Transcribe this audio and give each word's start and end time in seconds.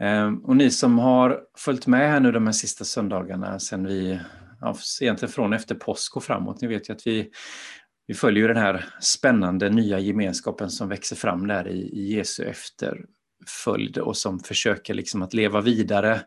Ehm, 0.00 0.44
och 0.44 0.56
ni 0.56 0.70
som 0.70 0.98
har 0.98 1.40
följt 1.56 1.86
med 1.86 2.10
här 2.10 2.20
nu 2.20 2.32
de 2.32 2.46
här 2.46 2.52
sista 2.52 2.84
söndagarna 2.84 3.58
sen 3.58 3.86
vi, 3.86 4.20
ja, 4.60 4.76
egentligen 5.00 5.32
från 5.32 5.52
efter 5.52 5.74
påsk 5.74 6.16
och 6.16 6.24
framåt, 6.24 6.60
ni 6.60 6.68
vet 6.68 6.88
ju 6.88 6.92
att 6.92 7.06
vi, 7.06 7.30
vi 8.06 8.14
följer 8.14 8.42
ju 8.42 8.48
den 8.48 8.62
här 8.62 8.84
spännande 9.00 9.70
nya 9.70 9.98
gemenskapen 9.98 10.70
som 10.70 10.88
växer 10.88 11.16
fram 11.16 11.46
där 11.46 11.68
i, 11.68 11.80
i 11.80 12.14
Jesu 12.16 12.44
efterföljd 12.44 13.98
och 13.98 14.16
som 14.16 14.40
försöker 14.40 14.94
liksom 14.94 15.22
att 15.22 15.34
leva 15.34 15.60
vidare 15.60 16.20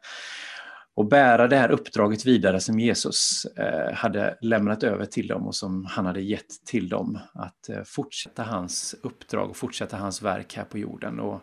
och 0.95 1.07
bära 1.07 1.47
det 1.47 1.57
här 1.57 1.71
uppdraget 1.71 2.25
vidare 2.25 2.59
som 2.59 2.79
Jesus 2.79 3.45
eh, 3.45 3.93
hade 3.93 4.37
lämnat 4.41 4.83
över 4.83 5.05
till 5.05 5.27
dem 5.27 5.47
och 5.47 5.55
som 5.55 5.85
han 5.85 6.05
hade 6.05 6.21
gett 6.21 6.65
till 6.65 6.89
dem. 6.89 7.19
Att 7.33 7.69
eh, 7.69 7.83
fortsätta 7.85 8.43
hans 8.43 8.95
uppdrag 9.03 9.49
och 9.49 9.57
fortsätta 9.57 9.97
hans 9.97 10.21
verk 10.21 10.55
här 10.57 10.63
på 10.63 10.77
jorden. 10.77 11.19
Och, 11.19 11.41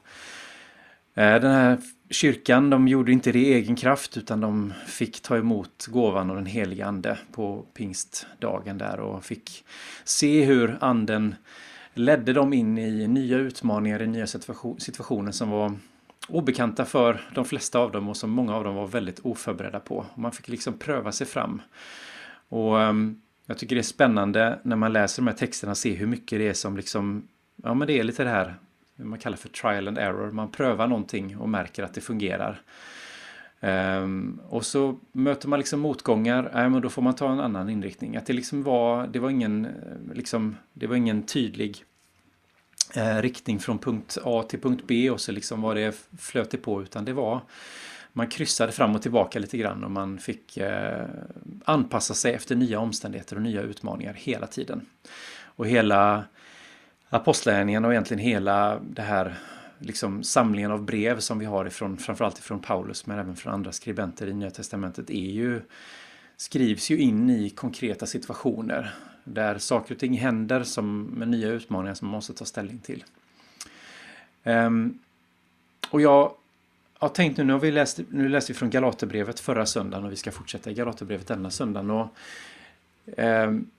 Eh, 1.18 1.40
den 1.40 1.52
här 1.52 1.78
kyrkan, 2.10 2.70
de 2.70 2.88
gjorde 2.88 3.12
inte 3.12 3.32
det 3.32 3.38
i 3.38 3.52
egen 3.52 3.76
kraft 3.76 4.16
utan 4.16 4.40
de 4.40 4.72
fick 4.86 5.20
ta 5.20 5.36
emot 5.36 5.86
gåvan 5.86 6.30
och 6.30 6.36
den 6.36 6.46
heliga 6.46 6.86
ande 6.86 7.18
på 7.32 7.64
pingstdagen 7.74 8.78
där 8.78 9.00
och 9.00 9.24
fick 9.24 9.64
se 10.04 10.44
hur 10.44 10.78
anden 10.80 11.34
ledde 11.94 12.32
dem 12.32 12.52
in 12.52 12.78
i 12.78 13.08
nya 13.08 13.36
utmaningar, 13.36 14.02
i 14.02 14.06
nya 14.06 14.26
situationer 14.26 15.32
som 15.32 15.50
var 15.50 15.72
obekanta 16.28 16.84
för 16.84 17.20
de 17.34 17.44
flesta 17.44 17.78
av 17.78 17.92
dem 17.92 18.08
och 18.08 18.16
som 18.16 18.30
många 18.30 18.56
av 18.56 18.64
dem 18.64 18.74
var 18.74 18.86
väldigt 18.86 19.20
oförberedda 19.20 19.80
på. 19.80 20.06
Man 20.14 20.32
fick 20.32 20.48
liksom 20.48 20.78
pröva 20.78 21.12
sig 21.12 21.26
fram. 21.26 21.62
Och 22.48 22.82
ehm, 22.82 23.20
jag 23.46 23.58
tycker 23.58 23.76
det 23.76 23.80
är 23.80 23.82
spännande 23.82 24.58
när 24.62 24.76
man 24.76 24.92
läser 24.92 25.22
de 25.22 25.26
här 25.26 25.36
texterna 25.36 25.74
se 25.74 25.94
hur 25.94 26.06
mycket 26.06 26.38
det 26.38 26.48
är 26.48 26.54
som 26.54 26.76
liksom, 26.76 27.28
ja 27.62 27.74
men 27.74 27.86
det 27.86 27.98
är 27.98 28.02
lite 28.02 28.24
det 28.24 28.30
här 28.30 28.54
man 28.98 29.18
kallar 29.18 29.36
för 29.36 29.48
trial 29.48 29.88
and 29.88 29.98
error. 29.98 30.30
Man 30.30 30.50
prövar 30.50 30.86
någonting 30.86 31.36
och 31.36 31.48
märker 31.48 31.82
att 31.82 31.94
det 31.94 32.00
fungerar. 32.00 32.60
Um, 33.60 34.40
och 34.48 34.66
så 34.66 34.98
möter 35.12 35.48
man 35.48 35.58
liksom 35.58 35.80
motgångar, 35.80 36.50
ja, 36.54 36.68
men 36.68 36.82
då 36.82 36.88
får 36.88 37.02
man 37.02 37.14
ta 37.14 37.32
en 37.32 37.40
annan 37.40 37.68
inriktning. 37.68 38.16
Att 38.16 38.26
det 38.26 38.32
liksom 38.32 38.62
var, 38.62 39.06
det 39.06 39.18
var 39.18 39.30
ingen, 39.30 39.64
eh, 39.64 40.14
liksom, 40.14 40.56
det 40.72 40.86
var 40.86 40.96
ingen 40.96 41.22
tydlig 41.22 41.84
eh, 42.94 43.16
riktning 43.16 43.58
från 43.58 43.78
punkt 43.78 44.18
A 44.24 44.44
till 44.48 44.60
punkt 44.60 44.84
B 44.86 45.10
och 45.10 45.20
så 45.20 45.32
liksom 45.32 45.62
var 45.62 45.74
det 45.74 46.06
flöt 46.18 46.50
det 46.50 46.56
på 46.56 46.82
utan 46.82 47.04
det 47.04 47.12
var 47.12 47.40
man 48.12 48.26
kryssade 48.26 48.72
fram 48.72 48.94
och 48.94 49.02
tillbaka 49.02 49.38
lite 49.38 49.58
grann 49.58 49.84
och 49.84 49.90
man 49.90 50.18
fick 50.18 50.56
eh, 50.56 51.06
anpassa 51.64 52.14
sig 52.14 52.34
efter 52.34 52.56
nya 52.56 52.80
omständigheter 52.80 53.36
och 53.36 53.42
nya 53.42 53.62
utmaningar 53.62 54.12
hela 54.12 54.46
tiden. 54.46 54.86
Och 55.40 55.66
hela 55.66 56.24
Apostlagärningarna 57.10 57.88
och 57.88 57.94
egentligen 57.94 58.22
hela 58.22 58.78
det 58.78 59.02
här 59.02 59.38
liksom 59.78 60.22
samlingen 60.22 60.70
av 60.70 60.84
brev 60.84 61.20
som 61.20 61.38
vi 61.38 61.46
har 61.46 61.66
ifrån, 61.66 61.96
framförallt 61.96 62.38
ifrån 62.38 62.60
Paulus 62.60 63.06
men 63.06 63.18
även 63.18 63.36
från 63.36 63.52
andra 63.52 63.72
skribenter 63.72 64.26
i 64.26 64.34
Nya 64.34 64.50
Testamentet 64.50 65.10
är 65.10 65.30
ju, 65.30 65.60
skrivs 66.36 66.90
ju 66.90 66.98
in 66.98 67.30
i 67.30 67.50
konkreta 67.50 68.06
situationer 68.06 68.94
där 69.24 69.58
saker 69.58 69.94
och 69.94 70.00
ting 70.00 70.18
händer 70.18 70.62
som, 70.62 71.02
med 71.02 71.28
nya 71.28 71.48
utmaningar 71.48 71.94
som 71.94 72.08
man 72.08 72.14
måste 72.14 72.34
ta 72.34 72.44
ställning 72.44 72.78
till. 72.78 73.04
Um, 74.44 74.98
och 75.90 76.00
jag 76.00 76.32
har 76.98 77.08
tänkt 77.08 77.36
nu, 77.36 77.44
nu 77.44 77.52
har 77.52 77.60
vi 77.60 77.70
läst, 77.70 78.00
nu 78.10 78.28
läste 78.28 78.52
vi 78.52 78.58
från 78.58 78.70
Galaterbrevet 78.70 79.40
förra 79.40 79.66
söndagen 79.66 80.04
och 80.06 80.12
vi 80.12 80.16
ska 80.16 80.32
fortsätta 80.32 80.70
i 80.70 80.74
Galaterbrevet 80.74 81.26
denna 81.26 81.50
söndagen. 81.50 81.90
Och, 81.90 82.08
um, 83.16 83.70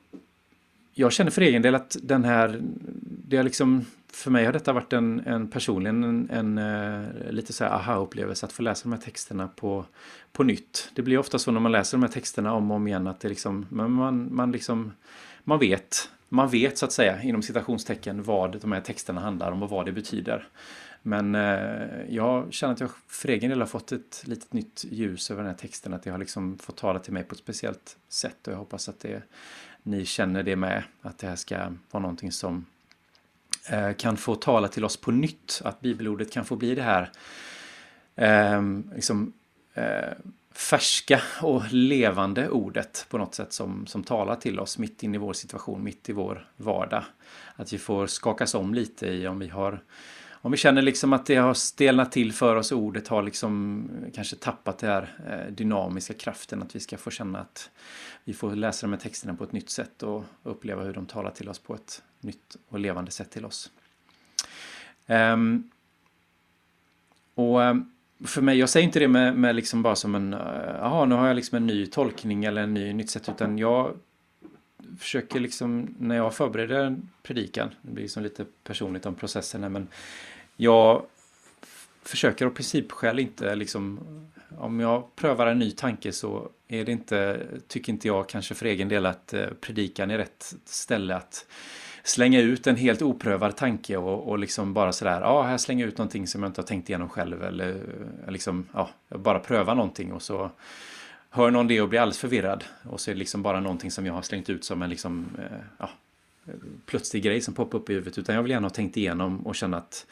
jag 0.94 1.12
känner 1.12 1.32
för 1.32 1.42
egen 1.42 1.62
del 1.62 1.76
att 1.76 1.98
den 2.04 2.24
här, 2.24 2.60
det 3.28 3.38
har 3.38 3.44
liksom, 3.44 3.86
för 4.14 4.32
mig 4.32 4.46
har 4.46 4.54
detta 4.54 4.74
varit 4.74 4.94
en, 4.94 5.20
en 5.20 5.50
personligen 5.50 6.04
en, 6.04 6.30
en, 6.30 6.58
eh, 6.58 7.32
lite 7.32 7.54
så 7.54 7.64
här 7.64 7.72
aha-upplevelse 7.72 8.46
att 8.46 8.52
få 8.52 8.62
läsa 8.62 8.84
de 8.84 8.92
här 8.92 9.02
texterna 9.02 9.48
på, 9.48 9.86
på 10.32 10.44
nytt. 10.44 10.92
Det 10.96 11.02
blir 11.02 11.18
ofta 11.18 11.40
så 11.40 11.52
när 11.52 11.60
man 11.60 11.72
läser 11.72 11.98
de 11.98 12.04
här 12.04 12.12
texterna 12.12 12.54
om 12.54 12.72
och 12.72 12.78
om 12.78 12.88
igen 12.88 13.08
att 13.08 13.20
det 13.20 13.30
liksom, 13.30 13.66
man, 13.70 14.36
man 14.36 14.52
liksom 14.52 14.92
man 15.44 15.60
vet, 15.60 16.10
man 16.30 16.50
vet 16.50 16.78
så 16.78 16.86
att 16.86 16.92
säga 16.92 17.22
inom 17.22 17.42
citationstecken 17.42 18.24
vad 18.24 18.62
de 18.62 18.72
här 18.72 18.82
texterna 18.82 19.22
handlar 19.22 19.52
om 19.52 19.64
och 19.64 19.70
vad 19.70 19.86
det 19.86 19.92
betyder. 19.92 20.48
Men 21.02 21.36
eh, 21.36 22.06
jag 22.10 22.54
känner 22.54 22.74
att 22.74 22.80
jag 22.80 22.90
för 23.08 23.30
egen 23.30 23.50
del 23.50 23.60
har 23.60 23.68
fått 23.68 23.92
ett 23.92 24.24
litet 24.26 24.54
nytt 24.54 24.86
ljus 24.90 25.32
över 25.32 25.44
den 25.44 25.52
här 25.52 25.58
texten, 25.58 25.94
att 25.94 26.04
det 26.04 26.10
har 26.10 26.18
liksom 26.18 26.58
fått 26.58 26.78
tala 26.78 27.00
till 27.00 27.14
mig 27.14 27.24
på 27.24 27.34
ett 27.34 27.40
speciellt 27.40 27.98
sätt 28.10 28.48
och 28.48 28.54
jag 28.54 28.58
hoppas 28.58 28.90
att 28.90 29.00
det, 29.00 29.24
ni 29.84 30.06
känner 30.06 30.44
det 30.44 30.56
med, 30.56 30.84
att 31.02 31.18
det 31.18 31.28
här 31.28 31.36
ska 31.36 31.58
vara 31.92 32.02
någonting 32.02 32.32
som 32.32 32.66
eh, 33.70 33.94
kan 33.94 34.18
få 34.18 34.36
tala 34.36 34.68
till 34.68 34.86
oss 34.86 34.98
på 34.98 35.12
nytt, 35.12 35.62
att 35.64 35.82
bibelordet 35.82 36.32
kan 36.32 36.46
få 36.46 36.56
bli 36.56 36.76
det 36.76 36.82
här 36.82 37.12
eh, 38.16 38.62
liksom, 38.96 39.34
eh, 39.74 40.14
färska 40.52 41.22
och 41.42 41.64
levande 41.72 42.50
ordet 42.50 43.06
på 43.10 43.18
något 43.18 43.36
sätt 43.36 43.54
som, 43.54 43.88
som 43.88 44.04
talar 44.04 44.36
till 44.36 44.60
oss 44.60 44.78
mitt 44.78 45.04
in 45.04 45.16
i 45.16 45.18
vår 45.18 45.34
situation, 45.34 45.84
mitt 45.84 46.10
i 46.10 46.14
vår 46.14 46.48
vardag. 46.58 47.04
Att 47.56 47.74
vi 47.74 47.78
får 47.78 48.08
skakas 48.08 48.56
om 48.56 48.74
lite 48.74 49.08
i 49.08 49.28
om 49.28 49.40
vi 49.40 49.48
har 49.48 49.84
om 50.42 50.52
vi 50.52 50.58
känner 50.58 50.82
liksom 50.82 51.14
att 51.14 51.26
det 51.26 51.36
har 51.36 51.54
stelnat 51.54 52.12
till 52.12 52.34
för 52.34 52.56
oss 52.56 52.72
och 52.72 52.80
ordet 52.80 53.08
har 53.08 53.24
liksom 53.24 53.84
eh, 54.06 54.12
kanske 54.12 54.36
tappat 54.36 54.78
den 54.78 54.90
här 54.90 55.16
eh, 55.30 55.54
dynamiska 55.54 56.14
kraften, 56.14 56.62
att 56.62 56.76
vi 56.76 56.80
ska 56.80 56.98
få 56.98 57.10
känna 57.12 57.40
att 57.40 57.70
vi 58.24 58.34
får 58.34 58.56
läsa 58.56 58.88
de 58.88 58.94
här 58.94 59.00
texterna 59.00 59.36
på 59.36 59.44
ett 59.44 59.52
nytt 59.52 59.70
sätt 59.70 60.04
och 60.04 60.24
uppleva 60.44 60.84
hur 60.84 60.94
de 60.94 61.06
talar 61.06 61.32
till 61.32 61.50
oss 61.50 61.60
på 61.60 61.76
ett 61.76 62.04
nytt 62.22 62.56
och 62.68 62.80
levande 62.80 63.12
sätt 63.12 63.32
till 63.32 63.46
oss. 63.46 63.72
Um, 65.08 65.72
och 67.36 67.64
ehm, 67.64 67.92
för 68.26 68.42
mig, 68.42 68.58
jag 68.58 68.70
säger 68.70 68.86
inte 68.86 69.00
det 69.00 69.08
med, 69.08 69.36
med 69.36 69.56
liksom 69.56 69.84
bara 69.84 69.96
som 69.96 70.16
en, 70.16 70.34
eh, 70.34 70.40
jaha 70.80 71.06
nu 71.06 71.16
har 71.16 71.28
jag 71.28 71.36
liksom 71.36 71.56
en 71.56 71.68
ny 71.68 71.86
tolkning 71.86 72.46
eller 72.46 72.62
en 72.62 72.74
ny 72.74 72.94
nytt 72.94 73.10
sätt 73.10 73.30
utan 73.30 73.58
jag 73.58 73.94
försöker 75.00 75.40
liksom 75.40 75.96
när 76.00 76.16
jag 76.16 76.36
förbereder 76.36 76.84
en 76.84 77.10
predikan, 77.24 77.70
det 77.82 77.92
blir 77.92 78.04
liksom 78.04 78.24
lite 78.24 78.46
personligt 78.64 79.06
om 79.06 79.16
processen 79.16 79.64
här 79.64 79.70
men 79.70 79.88
jag 80.58 81.06
försöker 82.04 82.46
av 82.46 82.50
principskäl 82.50 83.20
inte 83.20 83.56
liksom 83.56 84.00
om 84.58 84.80
jag 84.80 85.16
prövar 85.16 85.48
en 85.48 85.60
ny 85.60 85.72
tanke 85.72 86.12
så 86.12 86.50
är 86.68 86.86
det 86.86 86.92
inte, 86.92 87.48
tycker 87.68 87.94
inte 87.94 88.08
jag 88.08 88.30
kanske 88.30 88.56
för 88.56 88.66
egen 88.66 88.90
del 88.90 89.06
att 89.06 89.34
eh, 89.34 89.48
predikan 89.62 90.12
är 90.12 90.18
rätt 90.18 90.54
ställe 90.66 91.16
att 91.16 91.46
slänga 92.04 92.40
ut 92.40 92.68
en 92.68 92.76
helt 92.76 93.02
oprövad 93.02 93.58
tanke 93.58 93.98
och, 93.98 94.30
och 94.30 94.40
liksom 94.40 94.74
bara 94.74 94.92
sådär, 94.92 95.22
ja, 95.22 95.42
här 95.42 95.58
slänger 95.58 95.84
jag 95.84 95.92
ut 95.92 95.98
någonting 95.98 96.28
som 96.28 96.44
jag 96.44 96.50
inte 96.50 96.62
har 96.62 96.68
tänkt 96.68 96.90
igenom 96.90 97.10
själv 97.10 97.44
eller 97.44 97.70
eh, 98.26 98.32
liksom, 98.32 98.68
ja, 98.74 98.90
bara 99.10 99.40
pröva 99.40 99.74
någonting 99.74 100.14
och 100.14 100.22
så 100.22 100.52
hör 101.30 101.52
någon 101.52 101.68
det 101.68 101.82
och 101.82 101.90
blir 101.90 102.00
alldeles 102.00 102.20
förvirrad 102.20 102.64
och 102.84 103.00
så 103.00 103.12
är 103.12 103.16
det 103.16 103.20
liksom 103.20 103.42
bara 103.42 103.60
någonting 103.60 103.92
som 103.92 104.06
jag 104.06 104.14
har 104.14 104.22
slängt 104.22 104.50
ut 104.50 104.64
som 104.64 104.82
en 104.82 104.90
liksom, 104.90 105.28
eh, 105.38 105.58
ja, 105.78 105.90
plötslig 106.86 107.24
grej 107.24 107.42
som 107.42 107.54
poppar 107.54 107.78
upp 107.78 107.90
i 107.90 107.94
huvudet 107.94 108.18
utan 108.18 108.36
jag 108.36 108.44
vill 108.44 108.52
gärna 108.52 108.66
ha 108.66 108.74
tänkt 108.74 108.98
igenom 108.98 109.48
och 109.48 109.56
känna 109.56 109.78
att 109.78 110.06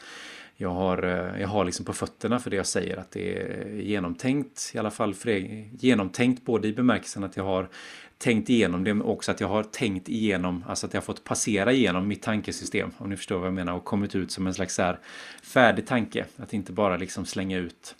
jag 0.56 0.70
har, 0.70 1.02
eh, 1.02 1.40
jag 1.40 1.48
har 1.48 1.64
liksom 1.64 1.84
på 1.84 1.92
fötterna 1.92 2.38
för 2.38 2.50
det 2.50 2.56
jag 2.56 2.66
säger 2.66 2.96
att 2.96 3.10
det 3.10 3.38
är 3.38 3.66
genomtänkt 3.72 4.70
i 4.74 4.78
alla 4.78 4.90
fall 4.90 5.14
för 5.14 5.26
det, 5.26 5.64
genomtänkt 5.80 6.44
både 6.44 6.68
i 6.68 6.72
bemärkelsen 6.72 7.24
att 7.24 7.36
jag 7.36 7.44
har 7.44 7.68
tänkt 8.18 8.50
igenom 8.50 8.84
det, 8.84 8.94
men 8.94 9.06
också 9.06 9.30
att 9.30 9.40
jag 9.40 9.48
har 9.48 9.62
tänkt 9.62 10.08
igenom, 10.08 10.64
alltså 10.68 10.86
att 10.86 10.94
jag 10.94 11.00
har 11.00 11.04
fått 11.04 11.24
passera 11.24 11.72
igenom 11.72 12.08
mitt 12.08 12.22
tankesystem, 12.22 12.90
om 12.98 13.10
ni 13.10 13.16
förstår 13.16 13.38
vad 13.38 13.46
jag 13.46 13.54
menar, 13.54 13.72
och 13.72 13.84
kommit 13.84 14.14
ut 14.14 14.30
som 14.30 14.46
en 14.46 14.54
slags 14.54 14.74
så 14.74 14.82
här 14.82 14.98
färdig 15.42 15.86
tanke. 15.86 16.24
Att 16.36 16.52
inte 16.52 16.72
bara 16.72 16.96
liksom 16.96 17.26
slänga 17.26 17.58
ut 17.58 17.94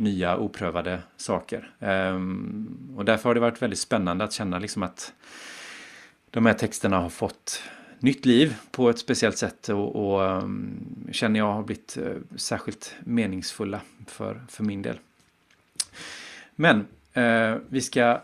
nya 0.00 0.36
oprövade 0.36 1.02
saker. 1.16 1.70
Um, 1.78 2.94
och 2.96 3.04
därför 3.04 3.28
har 3.28 3.34
det 3.34 3.40
varit 3.40 3.62
väldigt 3.62 3.78
spännande 3.78 4.24
att 4.24 4.32
känna 4.32 4.58
liksom 4.58 4.82
att 4.82 5.12
de 6.30 6.46
här 6.46 6.54
texterna 6.54 6.98
har 6.98 7.08
fått 7.08 7.62
nytt 7.98 8.26
liv 8.26 8.56
på 8.70 8.90
ett 8.90 8.98
speciellt 8.98 9.38
sätt 9.38 9.68
och, 9.68 9.96
och 9.96 10.20
um, 10.20 11.08
känner 11.12 11.40
jag 11.40 11.52
har 11.52 11.62
blivit 11.62 11.98
uh, 12.00 12.16
särskilt 12.36 12.94
meningsfulla 13.00 13.80
för, 14.06 14.42
för 14.48 14.64
min 14.64 14.82
del. 14.82 14.98
Men 16.54 16.86
uh, 17.16 17.56
vi 17.68 17.80
ska 17.80 18.20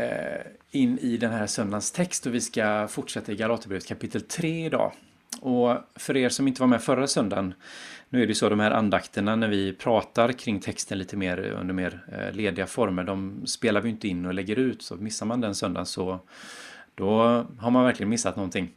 uh, 0.00 0.06
in 0.70 0.98
i 0.98 1.16
den 1.16 1.32
här 1.32 1.46
söndagens 1.46 1.90
text 1.90 2.26
och 2.26 2.34
vi 2.34 2.40
ska 2.40 2.88
fortsätta 2.88 3.32
i 3.32 3.36
Galaterbrevet 3.36 3.86
kapitel 3.86 4.20
3 4.20 4.66
idag. 4.66 4.92
Och 5.44 5.76
för 5.94 6.16
er 6.16 6.28
som 6.28 6.48
inte 6.48 6.60
var 6.60 6.68
med 6.68 6.82
förra 6.82 7.06
söndagen, 7.06 7.54
nu 8.08 8.22
är 8.22 8.26
det 8.26 8.34
så 8.34 8.48
de 8.48 8.60
här 8.60 8.70
andakterna 8.70 9.36
när 9.36 9.48
vi 9.48 9.72
pratar 9.72 10.32
kring 10.32 10.60
texten 10.60 10.98
lite 10.98 11.16
mer 11.16 11.38
under 11.38 11.74
mer 11.74 12.04
eh, 12.12 12.36
lediga 12.36 12.66
former, 12.66 13.04
de 13.04 13.46
spelar 13.46 13.80
vi 13.80 13.90
inte 13.90 14.08
in 14.08 14.26
och 14.26 14.34
lägger 14.34 14.58
ut, 14.58 14.82
så 14.82 14.96
missar 14.96 15.26
man 15.26 15.40
den 15.40 15.54
söndagen 15.54 15.86
så 15.86 16.20
då 16.94 17.18
har 17.58 17.70
man 17.70 17.84
verkligen 17.84 18.10
missat 18.10 18.36
någonting. 18.36 18.70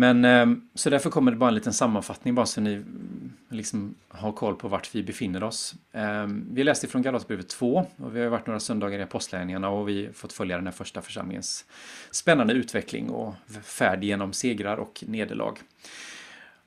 Men 0.00 0.24
ehm, 0.24 0.68
så 0.74 0.90
därför 0.90 1.10
kommer 1.10 1.30
det 1.30 1.36
bara 1.36 1.48
en 1.48 1.54
liten 1.54 1.72
sammanfattning 1.72 2.34
bara 2.34 2.46
så 2.46 2.60
ni 2.60 2.72
mm, 2.72 3.32
liksom 3.48 3.94
har 4.08 4.32
koll 4.32 4.56
på 4.56 4.68
vart 4.68 4.94
vi 4.94 5.02
befinner 5.02 5.42
oss. 5.42 5.74
Ehm, 5.92 6.46
vi 6.52 6.64
läste 6.64 6.86
från 6.86 7.02
Galaterbrevet 7.02 7.48
2 7.48 7.86
och 7.96 8.16
vi 8.16 8.20
har 8.20 8.28
varit 8.28 8.46
några 8.46 8.60
söndagar 8.60 8.98
i 8.98 9.02
Apostlagärningarna 9.02 9.68
och 9.68 9.88
vi 9.88 10.06
har 10.06 10.12
fått 10.12 10.32
följa 10.32 10.56
den 10.56 10.66
här 10.66 10.72
första 10.72 11.02
församlingens 11.02 11.64
spännande 12.10 12.52
utveckling 12.52 13.10
och 13.10 13.34
färd 13.64 14.04
genom 14.04 14.32
segrar 14.32 14.76
och 14.76 15.04
nederlag. 15.06 15.54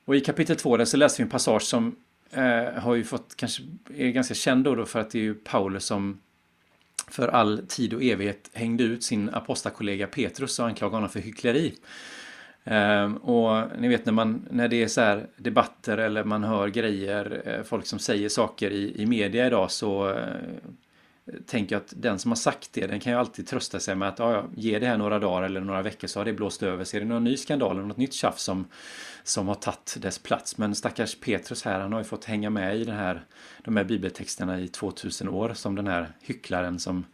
Och 0.04 0.16
i 0.16 0.20
kapitel 0.20 0.56
2 0.56 0.76
där 0.76 0.84
så 0.84 0.96
läste 0.96 1.22
vi 1.22 1.24
en 1.24 1.30
passage 1.30 1.62
som 1.62 1.96
eh, 2.30 2.82
har 2.82 2.94
ju 2.94 3.04
fått, 3.04 3.36
kanske 3.36 3.62
är 3.96 4.10
ganska 4.10 4.34
känd 4.34 4.64
då, 4.64 4.74
då 4.74 4.86
för 4.86 5.00
att 5.00 5.10
det 5.10 5.18
är 5.18 5.22
ju 5.22 5.34
Paulus 5.34 5.84
som 5.84 6.20
för 7.08 7.28
all 7.28 7.66
tid 7.68 7.94
och 7.94 8.02
evighet 8.02 8.50
hängde 8.52 8.84
ut 8.84 9.04
sin 9.04 9.30
apostakollega 9.30 10.06
Petrus 10.06 10.58
och 10.58 10.66
anklagade 10.66 10.96
honom 10.96 11.10
för 11.10 11.20
hyckleri. 11.20 11.74
Um, 12.66 13.16
och 13.16 13.66
ni 13.78 13.88
vet 13.88 14.06
när, 14.06 14.12
man, 14.12 14.48
när 14.50 14.68
det 14.68 14.82
är 14.82 14.88
så 14.88 15.00
här 15.00 15.26
debatter 15.36 15.98
eller 15.98 16.24
man 16.24 16.44
hör 16.44 16.68
grejer, 16.68 17.42
eh, 17.44 17.62
folk 17.62 17.86
som 17.86 17.98
säger 17.98 18.28
saker 18.28 18.70
i, 18.70 19.02
i 19.02 19.06
media 19.06 19.46
idag 19.46 19.70
så 19.70 20.10
eh, 20.10 20.26
tänker 21.46 21.74
jag 21.74 21.80
att 21.80 21.92
den 21.96 22.18
som 22.18 22.30
har 22.30 22.36
sagt 22.36 22.68
det, 22.72 22.86
den 22.86 23.00
kan 23.00 23.12
ju 23.12 23.18
alltid 23.18 23.46
trösta 23.46 23.80
sig 23.80 23.94
med 23.94 24.08
att 24.08 24.18
ja, 24.18 24.44
ge 24.56 24.78
det 24.78 24.86
här 24.86 24.98
några 24.98 25.18
dagar 25.18 25.42
eller 25.42 25.60
några 25.60 25.82
veckor 25.82 26.08
så 26.08 26.20
har 26.20 26.24
det 26.24 26.32
blåst 26.32 26.62
över. 26.62 26.84
Så 26.84 26.96
är 26.96 27.00
det 27.00 27.06
någon 27.06 27.24
ny 27.24 27.36
skandal 27.36 27.76
eller 27.76 27.86
något 27.86 27.96
nytt 27.96 28.12
tjafs 28.12 28.42
som, 28.42 28.64
som 29.22 29.48
har 29.48 29.54
tagit 29.54 29.96
dess 29.98 30.18
plats. 30.18 30.58
Men 30.58 30.74
stackars 30.74 31.14
Petrus 31.20 31.64
här, 31.64 31.80
han 31.80 31.92
har 31.92 32.00
ju 32.00 32.04
fått 32.04 32.24
hänga 32.24 32.50
med 32.50 32.76
i 32.76 32.84
den 32.84 32.96
här, 32.96 33.24
de 33.64 33.76
här 33.76 33.84
bibeltexterna 33.84 34.60
i 34.60 34.68
2000 34.68 35.28
år 35.28 35.54
som 35.54 35.74
den 35.74 35.86
här 35.86 36.12
hycklaren 36.20 36.78
som, 36.78 37.04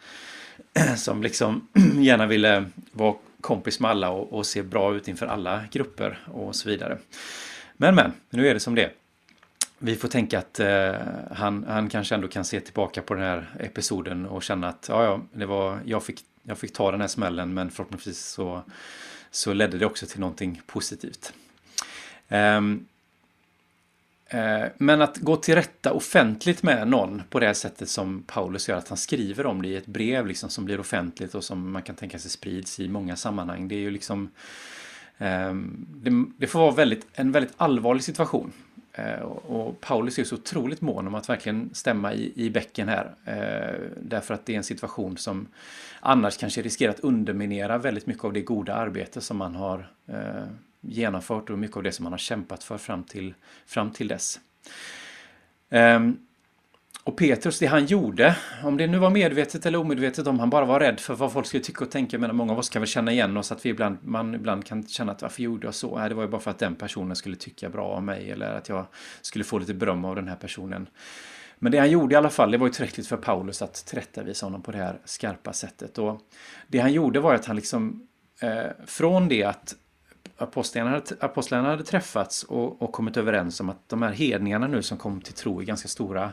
som 0.97 1.23
liksom 1.23 1.69
gärna 1.99 2.27
ville 2.27 2.65
vara 2.93 3.15
kompis 3.41 3.81
med 3.81 3.91
alla 3.91 4.11
och, 4.11 4.33
och 4.33 4.47
se 4.47 4.63
bra 4.63 4.95
ut 4.95 5.09
inför 5.09 5.27
alla 5.27 5.65
grupper 5.71 6.19
och 6.33 6.57
så 6.57 6.69
vidare. 6.69 6.99
Men 7.77 7.95
men, 7.95 8.13
nu 8.31 8.49
är 8.49 8.55
det 8.55 8.61
som 8.61 8.75
det 8.75 8.91
vi 9.83 9.97
får 9.97 10.09
tänka 10.09 10.39
att 10.39 10.61
eh, 10.61 10.95
han, 11.31 11.65
han 11.69 11.89
kanske 11.89 12.15
ändå 12.15 12.29
kan 12.29 12.45
se 12.45 12.61
tillbaka 12.61 13.03
på 13.03 13.15
den 13.15 13.23
här 13.23 13.47
episoden 13.61 14.27
och 14.27 14.43
känna 14.43 14.69
att 14.69 14.87
ja, 14.89 15.05
ja, 15.05 15.21
det 15.33 15.47
var, 15.47 15.79
jag, 15.85 16.03
fick, 16.03 16.21
jag 16.43 16.59
fick 16.59 16.73
ta 16.73 16.91
den 16.91 17.01
här 17.01 17.09
smällen 17.09 17.55
men 17.55 17.71
förhoppningsvis 17.71 18.27
så, 18.27 18.63
så 19.31 19.53
ledde 19.53 19.79
det 19.79 19.87
också 19.87 20.07
till 20.07 20.21
någonting 20.21 20.63
positivt. 20.67 21.33
Um, 22.29 22.87
Eh, 24.33 24.69
men 24.79 25.03
att 25.03 25.17
gå 25.17 25.37
till 25.37 25.55
rätta 25.55 25.93
offentligt 25.93 26.63
med 26.63 26.89
någon 26.89 27.23
på 27.31 27.41
det 27.41 27.55
sättet 27.55 27.89
som 27.89 28.23
Paulus 28.27 28.69
gör, 28.69 28.77
att 28.77 28.89
han 28.89 28.99
skriver 28.99 29.47
om 29.47 29.63
det 29.63 29.69
i 29.69 29.77
ett 29.77 29.87
brev 29.87 30.27
liksom 30.27 30.51
som 30.51 30.65
blir 30.65 30.81
offentligt 30.81 31.35
och 31.35 31.45
som 31.45 31.71
man 31.73 31.83
kan 31.83 31.97
tänka 31.97 32.19
sig 32.19 32.31
sprids 32.31 32.81
i 32.81 32.89
många 32.89 33.17
sammanhang. 33.17 33.69
Det 33.69 33.75
är 33.75 33.81
ju 33.81 33.91
liksom 33.91 34.31
ehm, 35.19 36.35
det, 36.37 36.47
får 36.47 36.59
vara 36.59 36.71
väldigt, 36.71 37.07
en 37.13 37.33
väldigt 37.33 37.55
allvarlig 37.57 38.05
situation. 38.05 38.53
Eh, 38.93 39.21
och 39.23 39.81
Paulus 39.81 40.19
är 40.19 40.25
så 40.25 40.35
otroligt 40.35 40.81
mån 40.81 41.07
om 41.07 41.15
att 41.15 41.29
verkligen 41.29 41.71
stämma 41.75 42.15
i, 42.15 42.33
i 42.37 42.51
bäcken 42.51 42.89
här. 42.89 43.15
Eh, 43.25 43.81
därför 44.03 44.35
att 44.35 44.47
det 44.47 44.53
är 44.53 44.57
en 44.57 44.65
situation 44.65 45.17
som 45.17 45.47
annars 46.01 46.37
kanske 46.37 46.63
riskerar 46.63 46.93
att 46.93 47.01
underminera 47.01 47.79
väldigt 47.79 48.07
mycket 48.07 48.25
av 48.25 48.33
det 48.33 48.41
goda 48.41 48.75
arbete 48.75 49.21
som 49.21 49.37
man 49.37 49.55
har 49.55 49.91
genomfört 50.81 51.51
och 51.51 51.59
mycket 51.59 51.77
av 51.77 51.83
det 51.83 51.93
som 51.93 52.03
man 52.03 52.13
har 52.13 52.19
kämpat 52.19 52.65
för 52.65 52.79
fram 52.79 53.05
till, 53.05 53.35
fram 53.67 53.91
till 53.91 54.09
dess. 54.09 54.41
Um, 55.69 56.19
och 57.05 57.17
Petrus, 57.17 57.59
det 57.59 57.67
han 57.67 57.87
gjorde, 57.87 58.37
om 58.65 58.77
det 58.77 58.87
nu 58.87 58.99
var 58.99 59.11
medvetet 59.11 59.67
eller 59.67 59.79
omedvetet, 59.79 60.27
om 60.27 60.39
han 60.41 60.51
bara 60.51 60.65
var 60.65 60.81
rädd 60.81 61.01
för 61.01 61.15
vad 61.15 61.33
folk 61.33 61.47
skulle 61.47 61.63
tycka 61.63 61.85
och 61.85 61.91
tänka, 61.91 62.19
men 62.19 62.37
många 62.37 62.53
av 62.53 62.59
oss 62.59 62.69
kan 62.69 62.83
väl 62.83 62.89
känna 62.89 63.13
igen 63.13 63.37
oss 63.37 63.53
att 63.53 63.67
vi 63.67 63.71
ibland, 63.71 63.99
man 64.03 64.35
ibland 64.35 64.67
kan 64.67 64.87
känna 64.87 65.13
att 65.13 65.23
varför 65.23 65.43
gjorde 65.43 65.67
jag 65.67 65.75
så? 65.75 65.99
Nej, 65.99 66.09
det 66.09 66.15
var 66.15 66.23
ju 66.23 66.29
bara 66.29 66.41
för 66.41 66.51
att 66.51 66.59
den 66.59 66.75
personen 66.75 67.17
skulle 67.17 67.37
tycka 67.37 67.69
bra 67.69 67.87
om 67.87 68.05
mig 68.05 68.31
eller 68.31 68.55
att 68.55 68.69
jag 68.69 68.87
skulle 69.21 69.45
få 69.45 69.59
lite 69.59 69.75
beröm 69.75 70.05
av 70.05 70.17
den 70.17 70.29
här 70.29 70.37
personen. 70.37 70.87
Men 71.59 71.73
det 71.73 71.79
han 71.79 71.91
gjorde 71.91 72.15
i 72.15 72.17
alla 72.17 72.31
fall, 72.31 72.51
det 72.51 72.59
var 72.59 72.67
ju 72.67 72.73
tillräckligt 72.73 73.07
för 73.07 73.17
Paulus 73.17 73.63
att 73.63 73.75
tillrättavisa 73.75 74.47
honom 74.47 74.63
på 74.63 74.73
det 74.73 74.79
här 74.79 74.99
skarpa 75.05 75.53
sättet. 75.53 75.99
Och 75.99 76.21
det 76.69 76.79
han 76.79 76.93
gjorde 76.93 77.21
var 77.21 77.35
att 77.35 77.47
han 77.47 77.57
liksom, 77.57 78.07
eh, 78.41 78.71
från 78.87 79.29
det 79.29 79.45
att 79.45 79.75
apostlarna 80.43 80.91
hade, 80.91 81.17
apostlarna 81.21 81.69
hade 81.69 81.85
träffats 81.85 82.43
och, 82.43 82.83
och 82.83 82.93
kommit 82.93 83.17
överens 83.17 83.61
om 83.61 83.69
att 83.69 83.89
de 83.89 84.03
här 84.03 84.13
hedningarna 84.13 84.67
nu 84.67 84.83
som 84.83 84.99
kom 84.99 85.21
till 85.21 85.35
tro 85.35 85.63
i 85.63 85.65
ganska 85.65 85.89
stora 85.89 86.33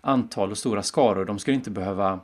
antal 0.00 0.50
och 0.50 0.58
stora 0.58 0.82
skaror. 0.82 1.24
De 1.24 1.38
skulle 1.38 1.54
inte 1.54 1.70
behöva 1.70 2.20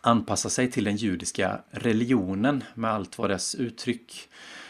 anpassa 0.00 0.50
sig 0.50 0.70
till 0.70 0.84
den 0.84 0.96
judiska 0.96 1.60
religionen 1.70 2.64
med 2.74 2.90
allt 2.90 3.18
vad 3.18 3.30
dess 3.30 3.54
uttryck 3.54 4.28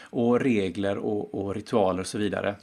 och 0.09 0.39
regler 0.39 0.97
och, 0.97 1.35
och 1.35 1.55
ritualer 1.55 1.99
och 1.99 2.07
så 2.07 2.17
vidare. 2.17 2.55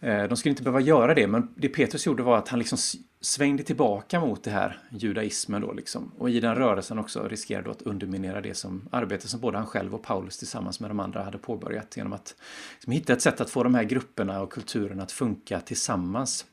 Eh, 0.00 0.24
de 0.24 0.36
skulle 0.36 0.50
inte 0.50 0.62
behöva 0.62 0.80
göra 0.80 1.14
det, 1.14 1.26
men 1.26 1.54
det 1.56 1.68
Petrus 1.68 2.06
gjorde 2.06 2.22
var 2.22 2.38
att 2.38 2.48
han 2.48 2.58
liksom 2.58 2.78
svängde 3.24 3.62
tillbaka 3.62 4.20
mot 4.20 4.44
det 4.44 4.50
här 4.50 4.78
judaismen 4.90 5.62
då 5.62 5.72
liksom. 5.72 6.12
Och 6.18 6.30
i 6.30 6.40
den 6.40 6.54
rörelsen 6.54 6.98
också 6.98 7.28
riskerade 7.28 7.70
att 7.70 7.82
underminera 7.82 8.40
det 8.40 8.54
som 8.54 8.88
arbete 8.90 9.28
som 9.28 9.40
både 9.40 9.58
han 9.58 9.66
själv 9.66 9.94
och 9.94 10.02
Paulus 10.02 10.38
tillsammans 10.38 10.80
med 10.80 10.90
de 10.90 11.00
andra 11.00 11.22
hade 11.22 11.38
påbörjat 11.38 11.96
genom 11.96 12.12
att 12.12 12.34
liksom, 12.74 12.92
hitta 12.92 13.12
ett 13.12 13.22
sätt 13.22 13.40
att 13.40 13.50
få 13.50 13.62
de 13.62 13.74
här 13.74 13.84
grupperna 13.84 14.42
och 14.42 14.52
kulturerna 14.52 15.02
att 15.02 15.12
funka 15.12 15.60
tillsammans. 15.60 16.46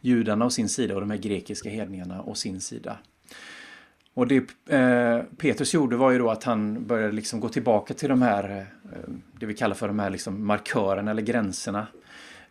Judarna 0.00 0.44
å 0.44 0.50
sin 0.50 0.68
sida 0.68 0.94
och 0.94 1.00
de 1.00 1.10
här 1.10 1.18
grekiska 1.18 1.68
hedningarna 1.68 2.22
å 2.22 2.34
sin 2.34 2.60
sida. 2.60 2.98
Och 4.14 4.26
det 4.26 4.36
eh, 4.68 5.22
Petrus 5.36 5.74
gjorde 5.74 5.96
var 5.96 6.10
ju 6.10 6.18
då 6.18 6.30
att 6.30 6.44
han 6.44 6.86
började 6.86 7.12
liksom 7.12 7.40
gå 7.40 7.48
tillbaka 7.48 7.94
till 7.94 8.08
de 8.08 8.22
här, 8.22 8.66
eh, 8.92 9.12
det 9.40 9.46
vi 9.46 9.54
kallar 9.54 9.74
för 9.74 9.88
de 9.88 9.98
här 9.98 10.10
liksom 10.10 10.46
markörerna 10.46 11.10
eller 11.10 11.22
gränserna 11.22 11.86